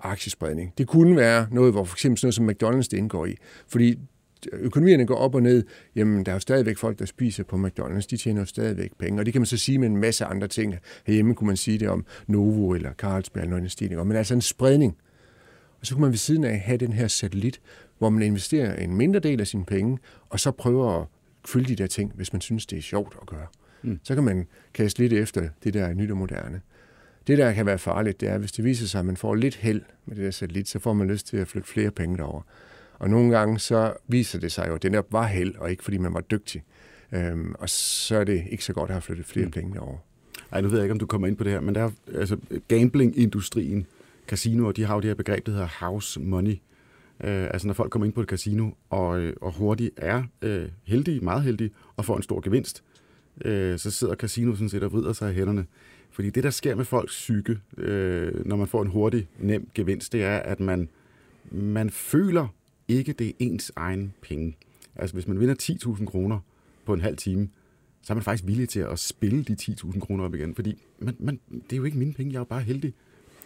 [0.00, 0.72] aktiespredning.
[0.78, 3.36] Det kunne være noget, hvor for eksempel sådan noget som McDonald's det indgår i.
[3.68, 3.98] Fordi
[4.52, 8.06] økonomierne går op og ned, jamen der er jo stadigvæk folk, der spiser på McDonald's,
[8.10, 10.48] de tjener jo stadigvæk penge, og det kan man så sige med en masse andre
[10.48, 10.74] ting.
[11.06, 14.40] Herhjemme kunne man sige det om Novo eller Carlsberg eller noget stigning, men altså en
[14.40, 14.96] spredning.
[15.80, 17.60] Og så kunne man ved siden af have den her satellit,
[17.98, 19.98] hvor man investerer en mindre del af sine penge,
[20.28, 21.06] og så prøver at
[21.44, 23.46] følge de der ting, hvis man synes, det er sjovt at gøre.
[23.82, 24.00] Mm.
[24.02, 26.60] Så kan man kaste lidt efter det, der er nyt og moderne.
[27.26, 29.56] Det, der kan være farligt, det er, hvis det viser sig, at man får lidt
[29.56, 32.42] held med det der satellit, så får man lyst til at flytte flere penge derover.
[32.98, 35.84] Og nogle gange så viser det sig jo, at det netop var held, og ikke
[35.84, 36.62] fordi man var dygtig.
[37.12, 39.52] Øhm, og så er det ikke så godt at have flyttet flere mm.
[39.52, 39.98] penge derover.
[40.52, 41.90] Ej, nu ved jeg ikke, om du kommer ind på det her, men der er
[42.14, 42.36] altså
[42.68, 43.86] gambling-industrien,
[44.28, 46.56] casinoer, de har jo det her begreb, der hedder house money.
[47.24, 50.68] Øh, altså når folk kommer ind på et casino og, øh, og hurtigt er øh,
[50.84, 52.82] heldige, meget heldige, og får en stor gevinst,
[53.44, 55.66] øh, så sidder casino sådan set og vrider sig i hænderne.
[56.10, 60.12] Fordi det, der sker med folks psyke, øh, når man får en hurtig, nem gevinst,
[60.12, 60.88] det er, at man,
[61.50, 62.48] man føler
[62.88, 64.56] ikke, det er ens egen penge.
[64.96, 66.40] Altså hvis man vinder 10.000 kroner
[66.84, 67.48] på en halv time,
[68.02, 71.16] så er man faktisk villig til at spille de 10.000 kroner op igen, fordi man,
[71.18, 72.94] man, det er jo ikke mine penge, jeg er jo bare heldig.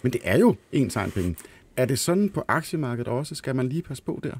[0.03, 1.37] Men det er jo ens egen penge.
[1.77, 3.35] Er det sådan på aktiemarkedet også?
[3.35, 4.33] Skal man lige passe på der?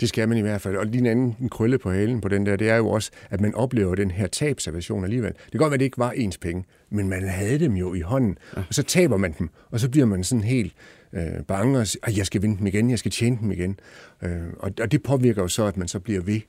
[0.00, 0.76] Det skal man i hvert fald.
[0.76, 3.10] Og lige en anden en krølle på halen på den der, det er jo også,
[3.30, 5.32] at man oplever den her tabservation alligevel.
[5.32, 7.94] Det kan godt være, at det ikke var ens penge, men man havde dem jo
[7.94, 8.38] i hånden.
[8.56, 8.62] Ja.
[8.68, 10.72] Og så taber man dem, og så bliver man sådan helt
[11.12, 13.78] øh, bange og siger, jeg skal vinde dem igen, jeg skal tjene dem igen.
[14.22, 16.40] Øh, og, og det påvirker jo så, at man så bliver ved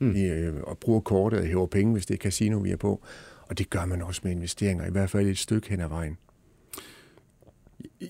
[0.00, 0.16] mm.
[0.16, 3.02] i, øh, og bruger kortet og hæver penge, hvis det er casino, vi er på.
[3.42, 6.18] Og det gør man også med investeringer, i hvert fald et stykke hen ad vejen.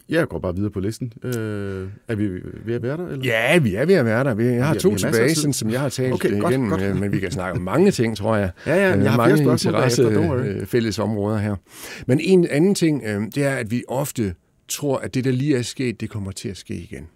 [0.08, 1.12] Jeg går bare videre på listen.
[1.22, 2.28] Øh, er vi
[2.64, 3.06] ved at være der?
[3.06, 3.24] Eller?
[3.24, 4.40] Ja, vi er ved at være der.
[4.40, 7.00] Jeg har to tilbage, sådan, som jeg har talt okay, godt, igennem, godt.
[7.00, 8.50] men vi kan snakke om mange ting, tror jeg.
[8.66, 11.56] Ja, ja, jeg har mange interesse øh, fælles områder her.
[12.06, 14.34] Men en anden ting, øh, det er, at vi ofte
[14.68, 17.06] tror, at det, der lige er sket, det kommer til at ske igen.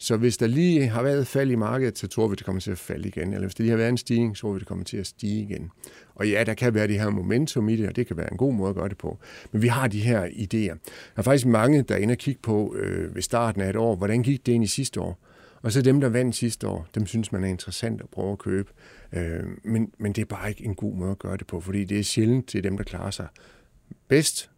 [0.00, 2.70] Så hvis der lige har været fald i markedet, så tror vi, det kommer til
[2.70, 3.32] at falde igen.
[3.32, 5.06] Eller hvis der lige har været en stigning, så tror vi, det kommer til at
[5.06, 5.70] stige igen.
[6.14, 8.36] Og ja, der kan være det her momentum i det, og det kan være en
[8.36, 9.18] god måde at gøre det på.
[9.52, 10.74] Men vi har de her idéer.
[11.14, 13.76] Der er faktisk mange, der er inde og kigge på øh, ved starten af et
[13.76, 15.18] år, hvordan gik det ind i sidste år?
[15.62, 18.38] Og så dem, der vandt sidste år, dem synes man er interessant at prøve at
[18.38, 18.72] købe.
[19.12, 21.84] Øh, men, men det er bare ikke en god måde at gøre det på, fordi
[21.84, 23.26] det er sjældent, det dem, der klarer sig
[24.08, 24.50] bedst,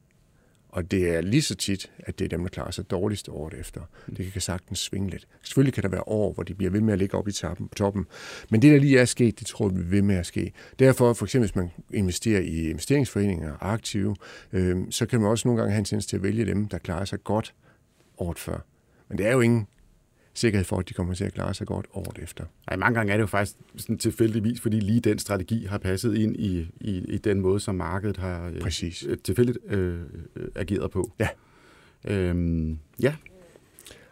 [0.72, 3.54] og det er lige så tit, at det er dem, der klarer sig dårligst året
[3.54, 3.80] efter.
[4.16, 5.26] Det kan sagtens svinge lidt.
[5.42, 7.68] Selvfølgelig kan der være år, hvor de bliver ved med at ligge op i toppen,
[7.68, 8.06] på toppen.
[8.50, 10.52] Men det, der lige er sket, det tror vi ved med at ske.
[10.78, 14.16] Derfor, for eksempel, hvis man investerer i investeringsforeninger aktive,
[14.52, 16.78] øh, så kan man også nogle gange have en tendens til at vælge dem, der
[16.78, 17.54] klarer sig godt
[18.18, 18.58] året før.
[19.08, 19.66] Men det er jo ingen
[20.34, 22.44] sikkerhed for, at de kommer til at klare sig godt året efter.
[22.68, 26.16] Ej, mange gange er det jo faktisk sådan tilfældigvis, fordi lige den strategi har passet
[26.16, 29.04] ind i, i, i den måde, som markedet har øh, Præcis.
[29.08, 30.00] Øh, tilfældigt øh,
[30.54, 31.12] ageret på.
[31.18, 31.28] Ja.
[32.04, 33.14] Øhm, ja.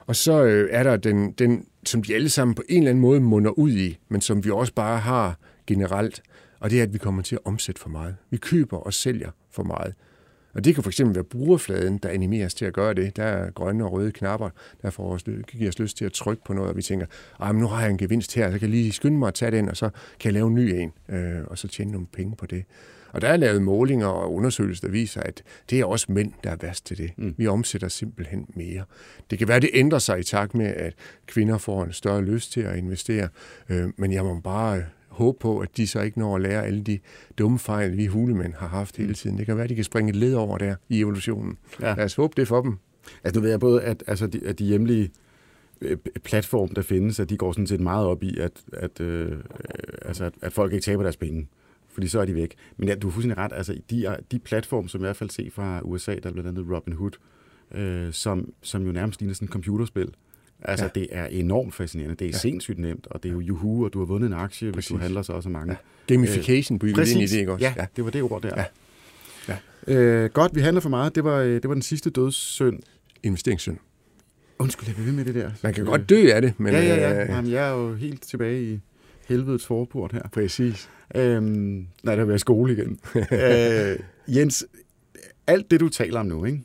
[0.06, 3.02] Og så øh, er der den, den, som de alle sammen på en eller anden
[3.02, 6.22] måde munder ud i, men som vi også bare har generelt,
[6.60, 8.16] og det er, at vi kommer til at omsætte for meget.
[8.30, 9.94] Vi køber og sælger for meget.
[10.58, 13.16] Og det kan fx være brugerfladen, der animeres til at gøre det.
[13.16, 14.50] Der er grønne og røde knapper,
[14.82, 17.06] der får os, giver os lyst til at trykke på noget, og vi tænker,
[17.52, 19.50] men nu har jeg en gevinst her, så kan jeg lige skynde mig at tage
[19.50, 19.90] den, og så
[20.20, 22.64] kan jeg lave en ny en, øh, og så tjene nogle penge på det.
[23.12, 26.50] Og der er lavet målinger og undersøgelser, der viser, at det er også mænd, der
[26.50, 27.10] er værst til det.
[27.16, 27.34] Mm.
[27.36, 28.84] Vi omsætter simpelthen mere.
[29.30, 30.94] Det kan være, at det ændrer sig i takt med, at
[31.26, 33.28] kvinder får en større lyst til at investere,
[33.68, 34.82] øh, men jeg må bare
[35.18, 36.98] håbe på, at de så ikke når at lære alle de
[37.38, 39.38] dumme fejl, vi hulemænd har haft hele tiden.
[39.38, 41.58] Det kan være, at de kan springe et led over der i evolutionen.
[41.80, 41.94] Ja.
[41.94, 42.78] Lad os håbe det for dem.
[43.24, 45.10] Altså, nu ved jeg både, at, altså, de, at de hjemlige
[45.80, 49.38] øh, platform, der findes, at de går sådan set meget op i, at, at, øh,
[50.02, 51.48] altså, at, at folk ikke taber deres penge
[51.98, 52.54] fordi så er de væk.
[52.76, 55.30] Men ja, du har fuldstændig ret, altså de, de platforme, som jeg i hvert fald
[55.30, 57.10] ser fra USA, der er blandt andet Robinhood,
[57.74, 60.14] øh, som, som jo nærmest ligner sådan et computerspil,
[60.62, 61.00] Altså, ja.
[61.00, 62.14] det er enormt fascinerende.
[62.14, 62.38] Det er ja.
[62.38, 64.88] sindssygt nemt, og det er jo juhu, og du har vundet en aktie, Præcis.
[64.88, 65.72] hvis du handler så også mange.
[66.08, 66.14] Ja.
[66.14, 67.64] Gamification bygger ind i det, ikke også?
[67.64, 68.50] Ja, ja, det var det ord der.
[68.56, 68.64] Ja.
[69.48, 69.94] Ja.
[69.94, 71.14] Øh, godt, vi handler for meget.
[71.14, 72.80] Det var, øh, det var den sidste dødssynd.
[73.22, 73.76] Investeringssynd.
[74.58, 75.50] Undskyld, jeg vil ved med det der.
[75.62, 76.72] Man kan godt dø af det, men...
[76.72, 77.22] Ja, ja, ja.
[77.22, 78.80] Øh, Jamen, jeg er jo helt tilbage i
[79.28, 80.22] helvedets forport her.
[80.32, 80.88] Præcis.
[81.14, 82.98] Øhm, nej, der vil jeg skole igen.
[83.32, 83.98] øh,
[84.36, 84.66] Jens,
[85.46, 86.62] alt det, du taler om nu, ikke?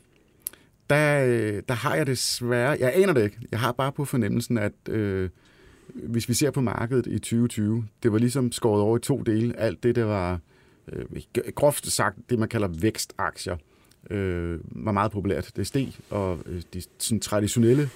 [0.90, 4.58] Der, øh, der har jeg desværre, jeg aner det ikke, jeg har bare på fornemmelsen,
[4.58, 5.28] at øh,
[5.94, 9.58] hvis vi ser på markedet i 2020, det var ligesom skåret over i to dele.
[9.58, 10.40] Alt det, der var
[10.92, 11.04] øh,
[11.54, 13.56] groft sagt, det man kalder vækstaktier,
[14.10, 15.52] øh, var meget populært.
[15.56, 17.90] Det steg, og øh, de sådan traditionelle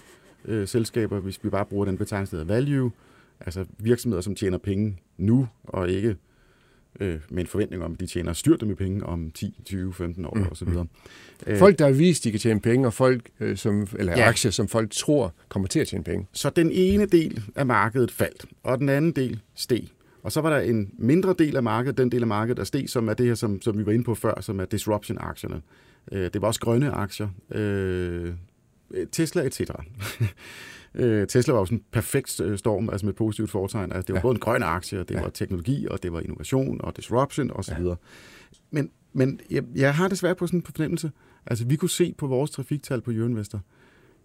[0.44, 2.90] øh, selskaber, hvis vi bare bruger den betegnelse, der value,
[3.40, 6.16] altså virksomheder, som tjener penge nu, og ikke
[7.01, 10.24] øh, med en forventning om, at de tjener styrte med penge om 10, 20, 15
[10.24, 10.46] år mm.
[10.51, 10.68] osv.
[11.46, 14.29] Øh, folk, der har vist, de kan tjene penge, og folk, øh, som, eller ja.
[14.29, 16.27] aktier, som folk tror kommer til at tjene penge.
[16.33, 19.88] Så den ene del af markedet faldt, og den anden del steg.
[20.22, 22.88] Og så var der en mindre del af markedet, den del af markedet, der steg,
[22.88, 25.62] som er det her, som, som vi var inde på før, som er disruption-aktierne.
[26.12, 27.29] Øh, det var også grønne aktier.
[27.55, 28.33] Øh,
[29.12, 29.61] Tesla etc.
[30.94, 33.92] Øh, Tesla var jo sådan en perfekt øh, storm, altså med positivt foretegn.
[33.92, 34.22] Altså, det var ja.
[34.22, 35.20] både en grøn aktie, og det ja.
[35.20, 37.83] var teknologi, og det var innovation, og disruption osv.
[37.83, 37.94] Ja.
[38.70, 41.11] Men men jeg, jeg har desværre på sådan en fornemmelse.
[41.46, 43.59] Altså, vi kunne se på vores trafiktal på Jørgenvester,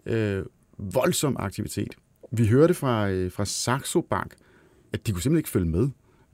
[0.06, 0.46] øh,
[0.78, 1.96] voldsom aktivitet.
[2.32, 4.36] Vi hørte fra, øh, fra Saxo Bank,
[4.94, 5.90] at de kunne simpelthen ikke følge med.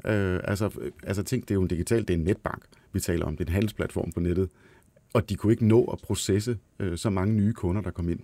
[0.06, 0.70] Øh, altså,
[1.04, 2.64] altså tænk, det er jo en digital, det er en netbank,
[2.94, 3.38] vi taler om.
[3.38, 4.50] Det er en handelsplatform på nettet.
[5.14, 8.20] Og de kunne ikke nå at processe øh, så mange nye kunder, der kom ind.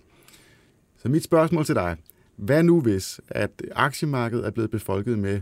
[1.06, 1.96] Så mit spørgsmål til dig,
[2.36, 5.40] hvad nu hvis, at aktiemarkedet er blevet befolket med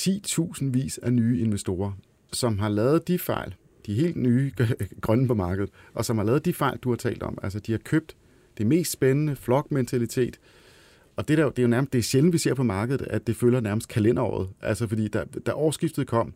[0.00, 1.92] 10.000 vis af nye investorer,
[2.32, 3.54] som har lavet de fejl,
[3.86, 4.52] de helt nye
[5.00, 7.38] grønne på markedet, og som har lavet de fejl, du har talt om.
[7.42, 8.16] Altså, de har købt
[8.58, 10.40] det mest spændende flokmentalitet,
[11.16, 13.26] og det, der, det er jo nærmest, det er sjældent, vi ser på markedet, at
[13.26, 14.48] det følger nærmest kalenderåret.
[14.62, 16.34] Altså, fordi da, da årsskiftet kom,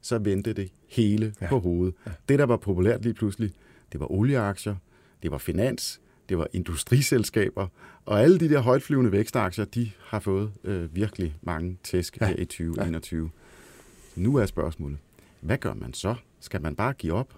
[0.00, 1.48] så vendte det hele ja.
[1.48, 1.94] på hovedet.
[2.06, 2.10] Ja.
[2.28, 3.50] Det, der var populært lige pludselig,
[3.92, 4.76] det var olieaktier,
[5.22, 6.00] det var finans,
[6.30, 7.66] det var industriselskaber,
[8.06, 12.26] og alle de der højtflyvende vækstaktier, de har fået øh, virkelig mange tæsk ja.
[12.26, 13.30] her i 2021.
[14.16, 14.22] Ja.
[14.22, 14.98] Nu er spørgsmålet,
[15.40, 16.14] hvad gør man så?
[16.40, 17.34] Skal man bare give op?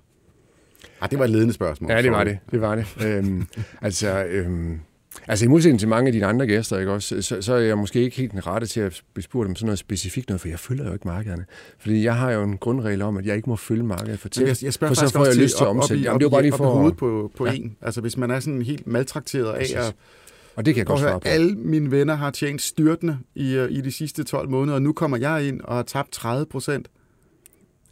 [1.00, 1.90] Ah, det var et ledende spørgsmål.
[1.90, 2.38] Ja, det var det.
[2.50, 2.86] Det var det.
[3.06, 3.46] øhm,
[3.80, 4.80] altså, øhm,
[5.28, 7.78] Altså i modsætning til mange af dine andre gæster, ikke også, så, så er jeg
[7.78, 10.58] måske ikke helt den rette til at bespurgte dem sådan noget specifikt noget, for jeg
[10.58, 11.44] følger jo ikke markederne.
[11.78, 14.62] Fordi jeg har jo en grundregel om, at jeg ikke må følge markedet for tæt,
[14.62, 16.02] jeg, jeg for så får jeg lyst til at omsætte.
[16.02, 16.86] Jamen, det er bare lige for...
[16.86, 17.52] Op på, på ja.
[17.52, 17.76] en.
[17.82, 19.94] Altså hvis man er sådan helt maltrakteret af at
[20.56, 21.28] og det kan jeg godt svare på.
[21.28, 24.92] Alle mine venner har tjent styrtende i, øh, i de sidste 12 måneder, og nu
[24.92, 26.88] kommer jeg ind og har tabt 30 procent.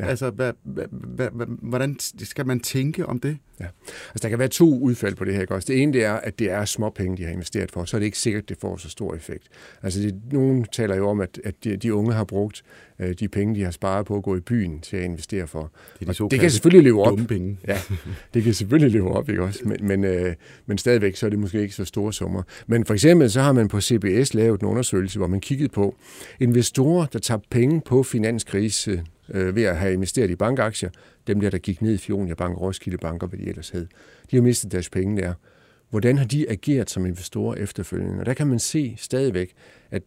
[0.01, 0.07] Ja.
[0.07, 0.87] Altså, hvad, hvad,
[1.33, 3.39] hvad, hvordan skal man tænke om det?
[3.61, 3.67] Ja.
[3.85, 5.47] Altså, der kan være to udfald på det her.
[5.51, 5.73] Også.
[5.73, 8.07] Det ene det er, at det er småpenge, de har investeret for, så er det
[8.07, 9.49] ikke sikkert, det får så stor effekt.
[9.83, 12.63] Altså, det, nogen taler jo om, at, at de, de unge har brugt
[13.01, 15.73] øh, de penge, de har sparet på at gå i byen til at investere for.
[16.01, 17.19] Det, er de det kan selvfølgelig leve op.
[17.29, 17.59] Penge.
[17.69, 17.79] Ja,
[18.35, 19.61] det kan selvfølgelig leve op, ikke også?
[19.65, 20.35] Men, men, øh,
[20.67, 22.43] men stadigvæk så er det måske ikke så store summer.
[22.67, 25.97] Men for eksempel så har man på CBS lavet en undersøgelse, hvor man kiggede på
[26.41, 30.90] investorer, der tager penge på finanskrise øh, ved at have investeret i bankaktier,
[31.27, 33.87] dem der, der gik ned i Fionia Bank, Roskilde Bank og hvad de ellers hed,
[34.31, 35.35] de har mistet deres penge der.
[35.90, 38.21] Hvordan har de ageret som investorer efterfølgende?
[38.21, 39.53] Og der kan man se stadigvæk,
[39.90, 40.03] at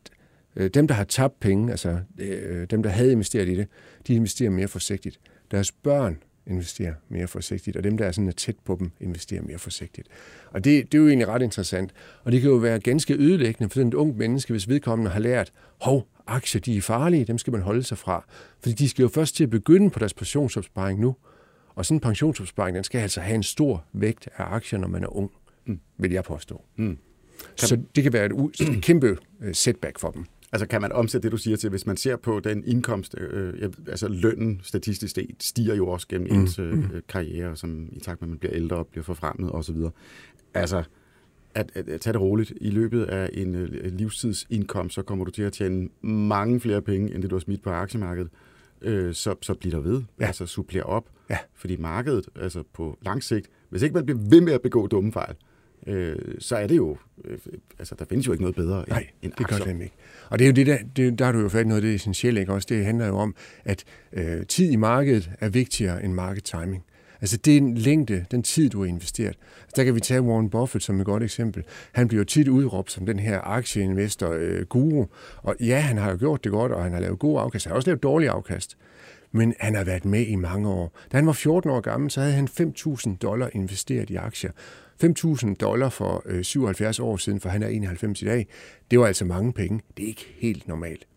[0.56, 3.68] øh, dem, der har tabt penge, altså øh, dem, der havde investeret i det,
[4.08, 5.20] de investerer mere forsigtigt.
[5.52, 9.58] Deres børn investerer mere forsigtigt, og dem, der er sådan tæt på dem, investerer mere
[9.58, 10.08] forsigtigt.
[10.52, 11.92] Og det, det er jo egentlig ret interessant.
[12.24, 15.52] Og det kan jo være ganske ødelæggende for den unge menneske, hvis vedkommende har lært,
[15.82, 18.26] hov, aktier de er farlige, dem skal man holde sig fra.
[18.60, 21.16] Fordi de skal jo først til at begynde på deres pensionsopsparing nu.
[21.76, 25.04] Og sådan en pensionsopsparing, den skal altså have en stor vægt af aktier, når man
[25.04, 25.32] er ung,
[25.66, 25.80] mm.
[25.98, 26.64] vil jeg påstå.
[26.76, 26.98] Mm.
[27.56, 30.26] Så det kan være et, et kæmpe øh, setback for dem.
[30.52, 33.70] Altså kan man omsætte det, du siger til, hvis man ser på den indkomst, øh,
[33.88, 36.40] altså lønnen statistisk set, stiger jo også gennem mm.
[36.40, 36.90] ens øh, mm.
[37.10, 39.76] karriere, som i takt med, at man bliver ældre og bliver forfremmet osv.
[40.54, 40.84] Altså,
[41.56, 42.54] at, at, at tage det roligt.
[42.62, 47.14] I løbet af en øh, livstidsindkomst, så kommer du til at tjene mange flere penge,
[47.14, 48.30] end det du har smidt på aktiemarkedet.
[48.82, 50.02] Øh, så, så bliver der ved.
[50.20, 50.26] Ja.
[50.26, 51.10] Altså supplerer op.
[51.30, 51.38] Ja.
[51.56, 55.12] Fordi markedet, altså på lang sigt, hvis ikke man bliver ved med at begå dumme
[55.12, 55.36] fejl,
[55.88, 57.38] øh, så er det jo, øh,
[57.80, 59.96] altså der findes jo ikke noget bedre Nej, end, end det gør det ikke.
[60.30, 61.96] Og det er jo det der, det, der har du jo fat noget af det
[61.96, 62.68] essentielle, ikke også?
[62.70, 63.36] Det handler jo om,
[63.66, 66.84] at øh, tid i markedet er vigtigere end market timing.
[67.24, 69.38] Altså det er en længde, den tid, du har investeret.
[69.62, 71.64] Altså, der kan vi tage Warren Buffett som et godt eksempel.
[71.92, 75.02] Han bliver jo tit udråbt som den her aktieinvestor-guru.
[75.02, 75.08] Øh,
[75.38, 77.66] og ja, han har jo gjort det godt, og han har lavet god afkast.
[77.66, 78.78] Han har også lavet dårlig afkast.
[79.32, 81.00] Men han har været med i mange år.
[81.12, 84.52] Da han var 14 år gammel, så havde han 5.000 dollar investeret i aktier.
[85.04, 88.48] 5.000 dollar for øh, 77 år siden, for han er 91 i dag.
[88.92, 89.82] Det var altså mange penge.
[89.98, 91.08] Det er ikke helt normalt.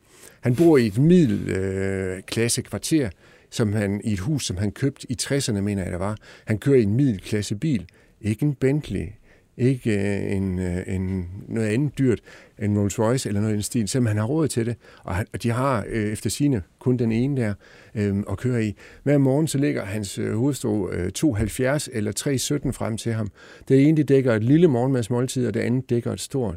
[0.41, 3.11] Han bor i et middelklasse øh, kvarter
[3.51, 6.17] som han, i et hus, som han købte i 60'erne, mener jeg, der var.
[6.45, 7.87] Han kører i en middelklassebil.
[8.21, 9.09] Ikke en Bentley,
[9.57, 12.21] ikke øh, en, øh, en, noget andet dyrt,
[12.59, 14.77] en Rolls Royce eller noget i den stil, selvom han har råd til det.
[15.05, 17.55] Og, han, og de har øh, efter sine kun den ene der
[17.95, 18.77] øh, at køre i.
[19.03, 23.31] Hver morgen så ligger hans øh, øh, 2,70 eller 3,17 frem til ham.
[23.69, 26.57] Det ene det dækker et lille morgenmadsmåltid, og det andet dækker et stort.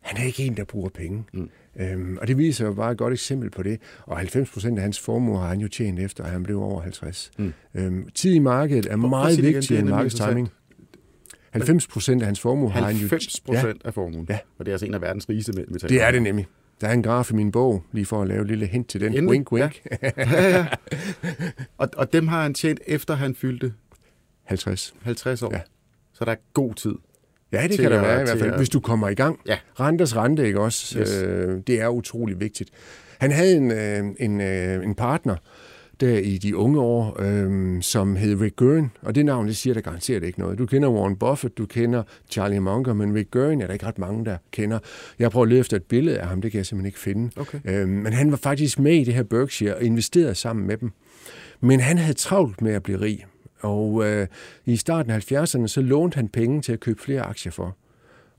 [0.00, 1.24] Han er ikke en, der bruger penge.
[1.32, 1.50] Mm.
[1.76, 3.80] Øhm, og det viser jo bare et godt eksempel på det.
[4.06, 6.80] Og 90 procent af hans formue har han jo tjent efter, at han blev over
[6.80, 7.30] 50.
[7.38, 7.52] Mm.
[7.74, 10.48] Øhm, tid i markedet er meget vigtigere end markedstiming.
[11.50, 13.00] 90 procent af hans formue har han jo...
[13.00, 13.88] 90 procent ja.
[13.88, 14.26] af formuen?
[14.28, 14.38] Ja.
[14.58, 16.46] Og det er altså en af verdens rigeste taler Det er det nemlig.
[16.80, 19.00] Der er en graf i min bog, lige for at lave et lille hint til
[19.00, 19.08] den.
[19.08, 19.30] Endelig.
[19.30, 19.82] Wink, wink.
[20.02, 20.10] Ja.
[20.16, 20.66] ja, ja.
[21.78, 23.72] Og, og dem har han tjent efter han fyldte?
[24.44, 24.94] 50.
[25.02, 25.52] 50 år.
[25.52, 25.60] Ja.
[26.12, 26.94] Så der er god tid.
[27.54, 28.58] Ja, det kan der være i hvert fald, at...
[28.58, 29.40] hvis du kommer i gang.
[29.46, 29.58] Ja.
[29.80, 30.98] Renters rente, ikke også?
[30.98, 31.22] Yes.
[31.22, 32.70] Øh, det er utrolig vigtigt.
[33.18, 35.36] Han havde en, øh, en, øh, en partner
[36.00, 39.74] der i de unge år, øh, som hed Rick Gurn, og det navn, det siger
[39.74, 40.58] der garanteret ikke noget.
[40.58, 43.98] Du kender Warren Buffett, du kender Charlie Munger, men Rick Gurn er der ikke ret
[43.98, 44.78] mange, der kender.
[45.18, 47.30] Jeg prøver at lede efter et billede af ham, det kan jeg simpelthen ikke finde.
[47.36, 47.58] Okay.
[47.64, 50.90] Øh, men han var faktisk med i det her Berkshire og investerede sammen med dem.
[51.60, 53.26] Men han havde travlt med at blive rig,
[53.64, 54.26] og øh,
[54.64, 57.76] i starten af 70'erne, så lånte han penge til at købe flere aktier for.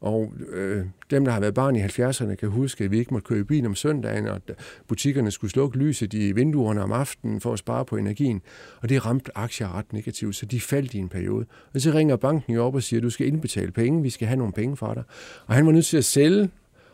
[0.02, 3.28] Og øh, dem, der har været barn i 70'erne, kan huske, at vi ikke måtte
[3.28, 4.42] køre i bil om søndagen, og
[4.88, 8.42] butikkerne skulle slukke lyset i vinduerne om aftenen for at spare på energien.
[8.82, 11.46] Og det ramte aktier ret negativt, så de faldt i en periode.
[11.74, 14.38] Og så ringer banken jo op og siger, du skal indbetale penge, vi skal have
[14.38, 15.04] nogle penge fra dig.
[15.48, 16.50] Og han var nødt til at sælge,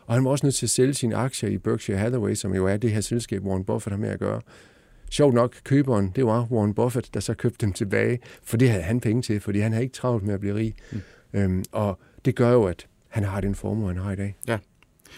[0.06, 2.66] og han var også nødt til at sælge sine aktier i Berkshire Hathaway, som jo
[2.66, 4.40] er det her selskab, Warren Buffett har med at gøre.
[5.12, 8.82] Sjovt nok, køberen, det var Warren Buffett, der så købte dem tilbage, for det havde
[8.82, 10.74] han penge til, fordi han havde ikke travlt med at blive rig.
[10.92, 11.00] Mm.
[11.32, 14.36] Øhm, og det gør jo, at han har den formue, han har i dag.
[14.48, 14.58] Ja.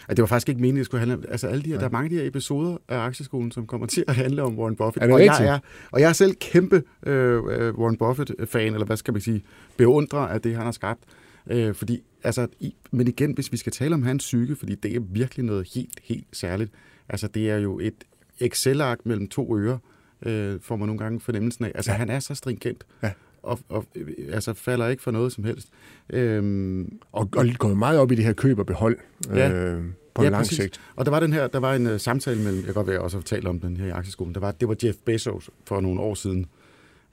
[0.07, 1.23] Og det var faktisk ikke meningen, at det skulle handle om...
[1.29, 1.79] Altså, alle de her, ja.
[1.79, 4.59] der er mange af de her episoder af Aktieskolen, som kommer til at handle om
[4.59, 5.03] Warren Buffett.
[5.03, 5.39] Er det og, rigtigt?
[5.39, 5.59] jeg er,
[5.91, 7.43] og jeg er selv kæmpe øh,
[7.75, 9.43] Warren Buffett-fan, eller hvad skal man sige,
[9.77, 11.03] beundrer af det, han har skabt.
[11.47, 14.95] Øh, fordi, altså, i, men igen, hvis vi skal tale om hans psyke, fordi det
[14.95, 16.71] er virkelig noget helt, helt særligt.
[17.09, 18.03] Altså, det er jo et
[18.39, 19.77] Excel-ark mellem to ører,
[20.25, 21.71] øh, får man nogle gange fornemmelsen af.
[21.75, 21.97] Altså, ja.
[21.97, 22.85] han er så stringent.
[23.03, 23.11] Ja
[23.45, 23.85] og, og
[24.31, 25.67] altså falder ikke for noget som helst.
[26.09, 28.97] Øhm, og, og går meget op i det her køb og behold
[29.29, 30.57] ja, øh, på ja, lang præcis.
[30.57, 30.81] sigt.
[30.95, 33.01] Og der var den her, der var en uh, samtale mellem, jeg kan godt være
[33.01, 36.01] også tale om den her i aktieskolen, der var, det var Jeff Bezos for nogle
[36.01, 36.45] år siden,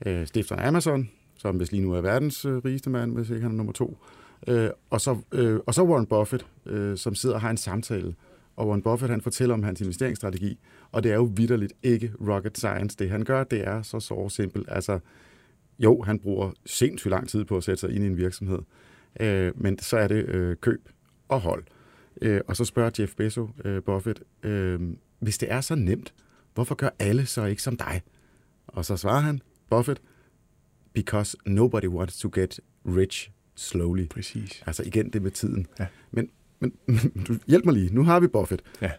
[0.06, 3.42] øh, stifter af Amazon, som hvis lige nu er verdens øh, rigeste mand, hvis ikke
[3.42, 3.98] han er nummer to,
[4.46, 8.14] øh, og, så, øh, og så Warren Buffett, øh, som sidder og har en samtale,
[8.56, 10.58] og Warren Buffett han fortæller om hans investeringsstrategi,
[10.92, 12.96] og det er jo vidderligt ikke rocket science.
[12.98, 14.68] Det han gør, det er så så simpelt.
[14.70, 14.98] Altså,
[15.78, 18.58] jo, han bruger sindssygt lang tid på at sætte sig ind i en virksomhed,
[19.20, 20.88] øh, men så er det øh, køb
[21.28, 21.64] og hold.
[22.22, 24.80] Øh, og så spørger Jeff Bezos, øh, Buffett, øh,
[25.18, 26.14] hvis det er så nemt,
[26.54, 28.02] hvorfor gør alle så ikke som dig?
[28.66, 30.02] Og så svarer han, Buffett,
[30.92, 34.08] because nobody wants to get rich slowly.
[34.08, 34.62] Præcis.
[34.66, 35.66] Altså igen det med tiden.
[35.80, 35.86] Ja.
[36.10, 36.30] Men,
[36.62, 36.72] men
[37.28, 38.62] du, hjælp mig lige, nu har vi Buffett.
[38.82, 38.90] Ja.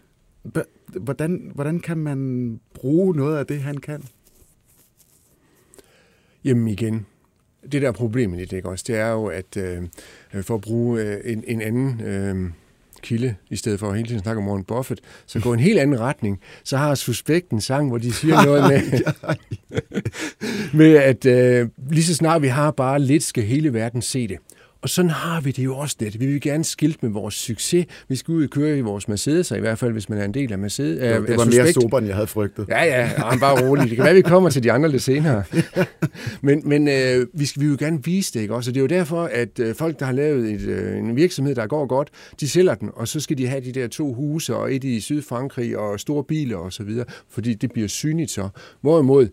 [1.00, 4.04] Hvordan, hvordan kan man bruge noget af det, han kan?
[6.44, 7.06] Jamen igen,
[7.72, 9.82] det der er problemet i det, ikke også, det er jo, at øh,
[10.42, 12.50] for at bruge øh, en, en anden øh,
[13.02, 15.78] kilde, i stedet for at hele tiden snakke om Warren Buffett, så gå en helt
[15.78, 19.02] anden retning, så har Suspekt en sang, hvor de siger noget med,
[20.78, 24.38] med at øh, lige så snart vi har bare lidt, skal hele verden se det.
[24.84, 26.20] Og sådan har vi det jo også lidt.
[26.20, 27.86] Vi vil gerne skilte med vores succes.
[28.08, 30.34] Vi skal ud og køre i vores Mercedes, i hvert fald hvis man er en
[30.34, 31.00] del af Mercedes.
[31.00, 32.66] Ja, det var mere sober, end jeg havde frygtet.
[32.68, 33.88] Ja, ja, han bare rolig.
[33.88, 35.44] Det kan være, vi kommer til de andre lidt senere.
[36.42, 38.70] men men øh, vi, skal, vi vil gerne vise det, ikke også?
[38.70, 41.54] Og det er jo derfor, at øh, folk, der har lavet et, øh, en virksomhed,
[41.54, 44.56] der går godt, de sælger den, og så skal de have de der to huse,
[44.56, 46.90] og et i Sydfrankrig, og store biler osv.,
[47.30, 48.48] fordi det bliver synligt så.
[48.80, 49.28] Hvorimod,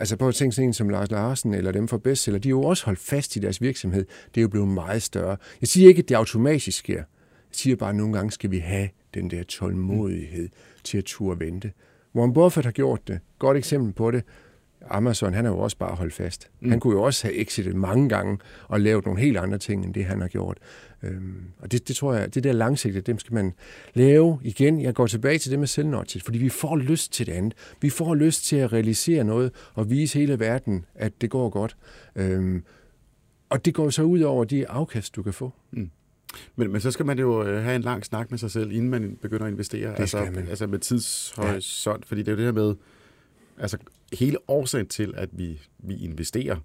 [0.00, 2.50] Altså på at tænke sådan en som Lars Larsen eller dem fra Bestseller, de er
[2.50, 4.06] jo også holdt fast i deres virksomhed.
[4.34, 5.36] Det er jo blevet meget større.
[5.60, 6.96] Jeg siger ikke, at det automatisk sker.
[6.96, 7.04] Jeg
[7.52, 10.48] siger bare, at nogle gange skal vi have den der tålmodighed
[10.84, 11.72] til at turde vente.
[12.14, 13.20] Warren Buffett har gjort det.
[13.38, 14.24] Godt eksempel på det.
[14.88, 16.50] Amazon, han har jo også bare holdt fast.
[16.60, 16.70] Mm.
[16.70, 18.38] Han kunne jo også have exitet mange gange
[18.68, 20.58] og lavet nogle helt andre ting, end det han har gjort.
[21.02, 23.52] Øhm, og det, det tror jeg, det der langsigtede, dem skal man
[23.94, 24.80] lave igen.
[24.80, 27.54] Jeg går tilbage til det med selvnotchet, fordi vi får lyst til det andet.
[27.80, 31.76] Vi får lyst til at realisere noget og vise hele verden, at det går godt.
[32.16, 32.64] Øhm,
[33.48, 35.52] og det går så ud over de afkast, du kan få.
[35.70, 35.90] Mm.
[36.56, 38.90] Men, men så skal man jo øh, have en lang snak med sig selv, inden
[38.90, 39.90] man begynder at investere.
[39.90, 40.48] Det altså, man.
[40.48, 42.06] altså med tidshorisont, ja.
[42.06, 42.74] fordi det er jo det her med,
[43.58, 43.78] altså
[44.12, 46.56] hele årsagen til, at vi, vi investerer,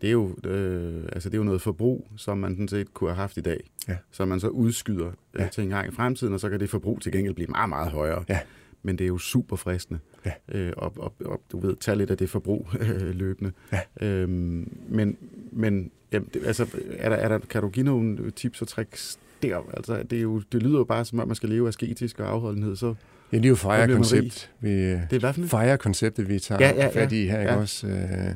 [0.00, 3.10] det er, jo, øh, altså det er jo noget forbrug, som man sådan set kunne
[3.10, 3.70] have haft i dag.
[3.88, 3.96] Ja.
[4.10, 5.48] Som man så udskyder øh, ja.
[5.48, 7.90] til en gang i fremtiden, og så kan det forbrug til gengæld blive meget, meget
[7.90, 8.24] højere.
[8.28, 8.38] Ja.
[8.82, 10.00] Men det er jo super fristende.
[10.26, 10.32] Ja.
[10.48, 13.52] Øh, og, og, og du ved, tage lidt af det forbrug øh, løbende.
[13.72, 13.80] Ja.
[14.00, 15.16] Øhm, men
[15.52, 19.18] men jamen, det, altså, er der, er der, kan du give nogle tips og tricks
[19.42, 19.70] der?
[19.74, 22.30] Altså, det, er jo, det lyder jo bare, som om man skal leve asketisk og
[22.30, 22.94] afholdenhed, så
[23.32, 24.50] Ja, det er jo FIRE-koncept.
[24.60, 27.40] Vi, det er hvad for FIRE-konceptet, vi tager ja, ja, ja, fat i her, ja.
[27.40, 27.86] ikke også?
[27.86, 28.34] Øh,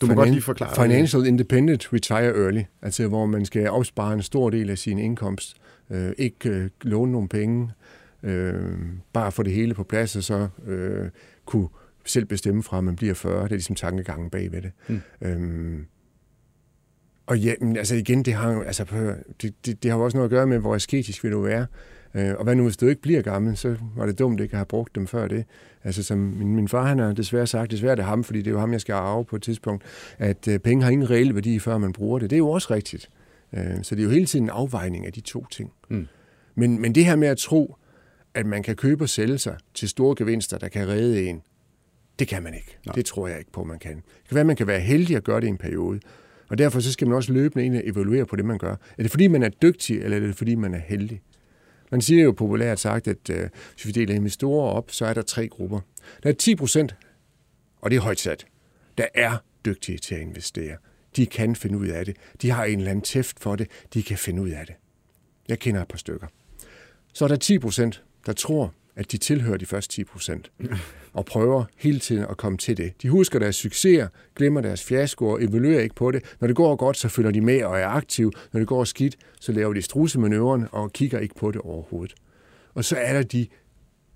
[0.00, 1.28] du må godt lige forklare Financial det.
[1.28, 5.56] Independent Retire Early, altså hvor man skal opspare en stor del af sin indkomst,
[5.90, 7.70] øh, ikke øh, låne nogle penge,
[8.22, 8.62] øh,
[9.12, 11.08] bare få det hele på plads, og så øh,
[11.46, 11.68] kunne
[12.04, 13.34] selv bestemme fra, at man bliver 40.
[13.34, 14.70] Det er ligesom tankegangen bag ved det.
[14.88, 15.00] Mm.
[15.22, 15.86] Øhm,
[17.26, 18.84] og ja, men altså igen, det har, altså,
[19.42, 21.66] det, det, det har jo også noget at gøre med, hvor asketisk vil du være.
[22.14, 24.58] Øh, og hvad nu, hvis du ikke bliver gammel, så var det dumt ikke at
[24.58, 25.44] have brugt dem før det.
[25.84, 28.46] Altså som min, min far, han har desværre sagt, desværre det er ham, fordi det
[28.46, 29.84] er jo ham, jeg skal arve på et tidspunkt,
[30.18, 32.30] at øh, penge har ingen reel værdi, før man bruger det.
[32.30, 33.10] Det er jo også rigtigt.
[33.52, 35.72] Øh, så det er jo hele tiden en afvejning af de to ting.
[35.90, 36.06] Mm.
[36.54, 37.76] Men, men det her med at tro,
[38.34, 41.42] at man kan købe og sælge sig til store gevinster, der kan redde en,
[42.18, 42.78] det kan man ikke.
[42.86, 42.94] Nej.
[42.94, 43.96] Det tror jeg ikke på, man kan.
[43.96, 46.00] Det kan være, at man kan være heldig at gøre det i en periode.
[46.48, 48.76] Og derfor så skal man også løbende ind og evaluere på det, man gør.
[48.98, 51.20] Er det fordi, man er dygtig, eller er det fordi, man er heldig?
[51.92, 55.22] Man siger jo populært sagt, at øh, hvis vi deler investorer op, så er der
[55.22, 55.80] tre grupper.
[56.22, 56.96] Der er 10 procent,
[57.80, 58.46] og det er højt sat.
[58.98, 60.76] der er dygtige til at investere.
[61.16, 62.16] De kan finde ud af det.
[62.42, 63.68] De har en eller anden tæft for det.
[63.94, 64.74] De kan finde ud af det.
[65.48, 66.26] Jeg kender et par stykker.
[67.12, 70.52] Så er der 10 procent, der tror, at de tilhører de første 10 procent,
[71.12, 73.02] og prøver hele tiden at komme til det.
[73.02, 76.24] De husker deres succeser, glemmer deres fiaskoer, evaluerer ikke på det.
[76.40, 78.32] Når det går godt, så følger de med og er aktive.
[78.52, 82.14] Når det går skidt, så laver de strusemanøvren og kigger ikke på det overhovedet.
[82.74, 83.46] Og så er der de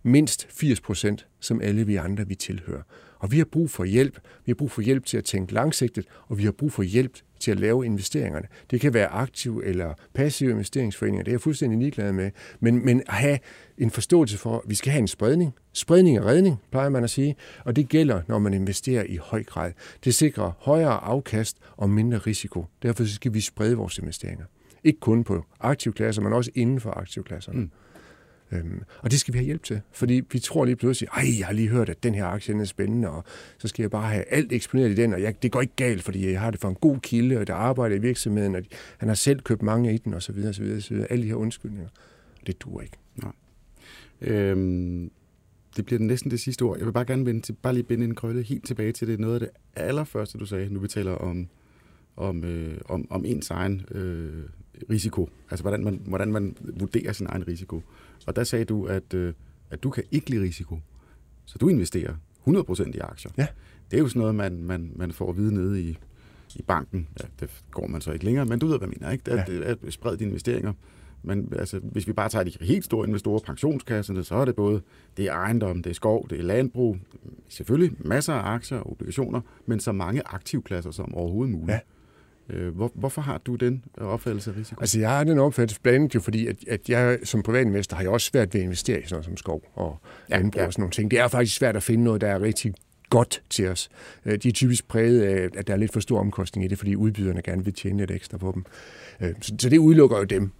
[0.02, 2.82] mindst 80 procent, som alle vi andre vi tilhører.
[3.18, 4.18] Og vi har brug for hjælp.
[4.44, 7.18] Vi har brug for hjælp til at tænke langsigtet, og vi har brug for hjælp
[7.40, 8.46] til at lave investeringerne.
[8.70, 12.30] Det kan være aktive eller passive investeringsforeninger, det er jeg fuldstændig ligeglad med.
[12.60, 13.38] Men, men at have
[13.78, 15.54] en forståelse for, at vi skal have en spredning.
[15.72, 17.36] Spredning og redning, plejer man at sige.
[17.64, 19.72] Og det gælder, når man investerer i høj grad.
[20.04, 22.66] Det sikrer højere afkast og mindre risiko.
[22.82, 24.44] Derfor skal vi sprede vores investeringer.
[24.84, 27.60] Ikke kun på aktivklasser, men også inden for aktivklasserne.
[27.60, 27.70] Mm.
[28.52, 31.46] Øhm, og det skal vi have hjælp til, fordi vi tror lige pludselig, ej, jeg
[31.46, 33.24] har lige hørt, at den her aktie er spændende, og
[33.58, 36.02] så skal jeg bare have alt eksponeret i den, og jeg, det går ikke galt,
[36.02, 38.62] fordi jeg har det for en god kilde, og der arbejder i virksomheden, og
[38.98, 40.94] han har selv købt mange i den, og så videre, og så videre, og så
[40.94, 41.12] videre.
[41.12, 41.88] Alle de her undskyldninger.
[42.46, 42.96] Det duer ikke.
[43.16, 43.32] Nej.
[44.20, 45.10] Øhm,
[45.76, 46.78] det bliver næsten det sidste ord.
[46.78, 49.20] Jeg vil bare gerne vende til, bare lige binde en krølle helt tilbage til det.
[49.20, 51.48] Noget af det allerførste, du sagde, nu vi taler om,
[52.16, 54.44] om, øh, om, om ens egen øh,
[54.90, 55.28] risiko.
[55.50, 57.82] Altså, hvordan man, hvordan man vurderer sin egen risiko.
[58.26, 59.32] Og der sagde du, at, øh,
[59.70, 60.78] at du kan ikke lide risiko.
[61.44, 62.14] Så du investerer
[62.48, 63.32] 100% i aktier.
[63.38, 63.46] Ja.
[63.90, 65.98] Det er jo sådan noget, man, man, man får at vide nede i,
[66.56, 67.08] i banken.
[67.20, 69.12] Ja, det går man så ikke længere, men du ved, hvad jeg mener.
[69.12, 69.30] Ikke?
[69.30, 69.70] At, ja.
[69.70, 70.72] at, at sprede dine investeringer.
[71.22, 74.82] Men altså, hvis vi bare tager de helt store investorer, pensionskasserne, så er det både
[75.16, 76.96] det er ejendom, det er skov, det er landbrug,
[77.48, 81.70] selvfølgelig masser af aktier og obligationer, men så mange aktivklasser som overhovedet muligt.
[81.70, 81.80] Ja.
[82.50, 84.80] Øh, hvor, hvorfor har du den opfattelse af risiko?
[84.80, 88.02] Altså, jeg har den opfattelse blandt andet jo, fordi at, at jeg som privatinvestor har
[88.02, 89.98] jeg også svært ved at investere i sådan noget som skov og
[90.30, 90.66] ja, landbrug ja.
[90.66, 91.10] og sådan nogle ting.
[91.10, 92.74] Det er faktisk svært at finde noget, der er rigtig
[93.10, 93.88] godt til os.
[94.24, 96.78] Øh, de er typisk præget af, at der er lidt for stor omkostning i det,
[96.78, 98.64] fordi udbyderne gerne vil tjene lidt ekstra på dem.
[99.20, 100.50] Øh, så det udelukker jo dem,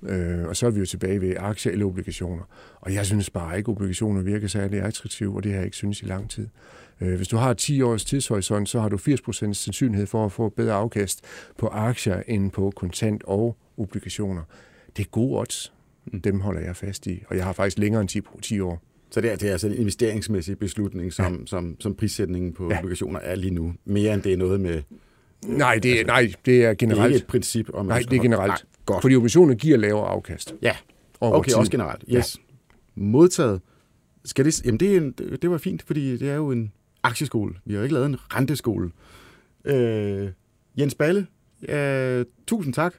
[0.49, 2.43] og så er vi jo tilbage ved aktier eller obligationer.
[2.81, 5.77] Og jeg synes bare ikke, at obligationer virker særlig attraktive, og det har jeg ikke
[5.77, 6.49] synes i lang tid.
[7.01, 10.49] Øh, hvis du har 10 års tidshorisont, så har du 80% sandsynlighed for at få
[10.49, 11.25] bedre afkast
[11.59, 14.43] på aktier end på kontant og obligationer.
[14.97, 15.73] Det er gode odds.
[16.13, 16.21] Mm.
[16.21, 18.83] Dem holder jeg fast i, og jeg har faktisk længere end 10, 10 år.
[19.11, 21.47] Så det er, det er altså en investeringsmæssig beslutning, som, ja.
[21.47, 22.79] som, som prissætningen på ja.
[22.79, 24.83] obligationer er lige nu, mere end det er noget med...
[25.47, 26.99] Nej, det er, altså, nej, det er generelt.
[26.99, 27.71] Det er ikke et princip.
[27.75, 28.49] Om nej, det er generelt.
[28.49, 29.03] Nej, godt.
[29.03, 30.55] Fordi obligationer giver lavere afkast.
[30.63, 30.77] Ja,
[31.21, 32.05] okay, også generelt.
[32.09, 32.37] Yes.
[32.37, 32.43] Ja.
[33.03, 33.61] Modtaget.
[34.25, 36.73] Skal det, jamen det, er en, det var fint, fordi det er jo en,
[37.07, 37.55] aktieskole.
[37.65, 38.91] Vi har jo ikke lavet en renteskole.
[39.65, 40.31] Øh,
[40.79, 41.27] Jens Balle,
[41.69, 42.95] øh, tusind tak.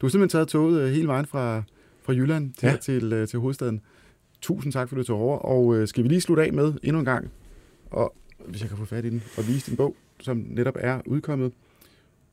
[0.00, 1.62] Du har simpelthen taget toget øh, hele vejen fra,
[2.02, 2.76] fra Jylland til, ja.
[2.76, 3.80] til, øh, til hovedstaden.
[4.40, 5.38] Tusind tak, for du tog over.
[5.38, 7.30] Og øh, skal vi lige slutte af med endnu en gang,
[7.90, 8.14] og
[8.46, 11.52] hvis jeg kan få fat i den, og vise din bog, som netop er udkommet,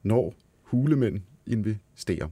[0.03, 2.27] Når hulemænd investerer.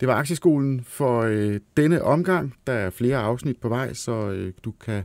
[0.00, 2.54] Det var Aktieskolen for øh, denne omgang.
[2.66, 5.04] Der er flere afsnit på vej, så øh, du kan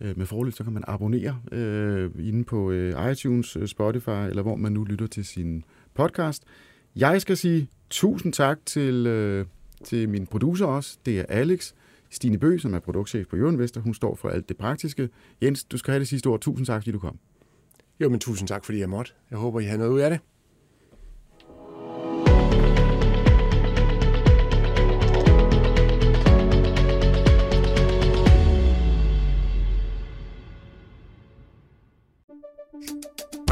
[0.00, 4.42] øh, med fordel, så kan man abonnere øh, inde på øh, iTunes, øh, Spotify, eller
[4.42, 5.64] hvor man nu lytter til sin
[5.94, 6.42] podcast.
[6.96, 9.46] Jeg skal sige tusind tak til, øh,
[9.84, 10.98] til min producer også.
[11.06, 11.72] Det er Alex.
[12.10, 15.08] Stine Bø, som er produktchef på Jørgen Hun står for alt det praktiske.
[15.42, 16.40] Jens, du skal have det sidste ord.
[16.40, 17.18] Tusind tak, fordi du kom.
[18.00, 19.12] Jo, men tusind tak, fordi jeg måtte.
[19.30, 20.20] Jeg håber, I har noget ud af det.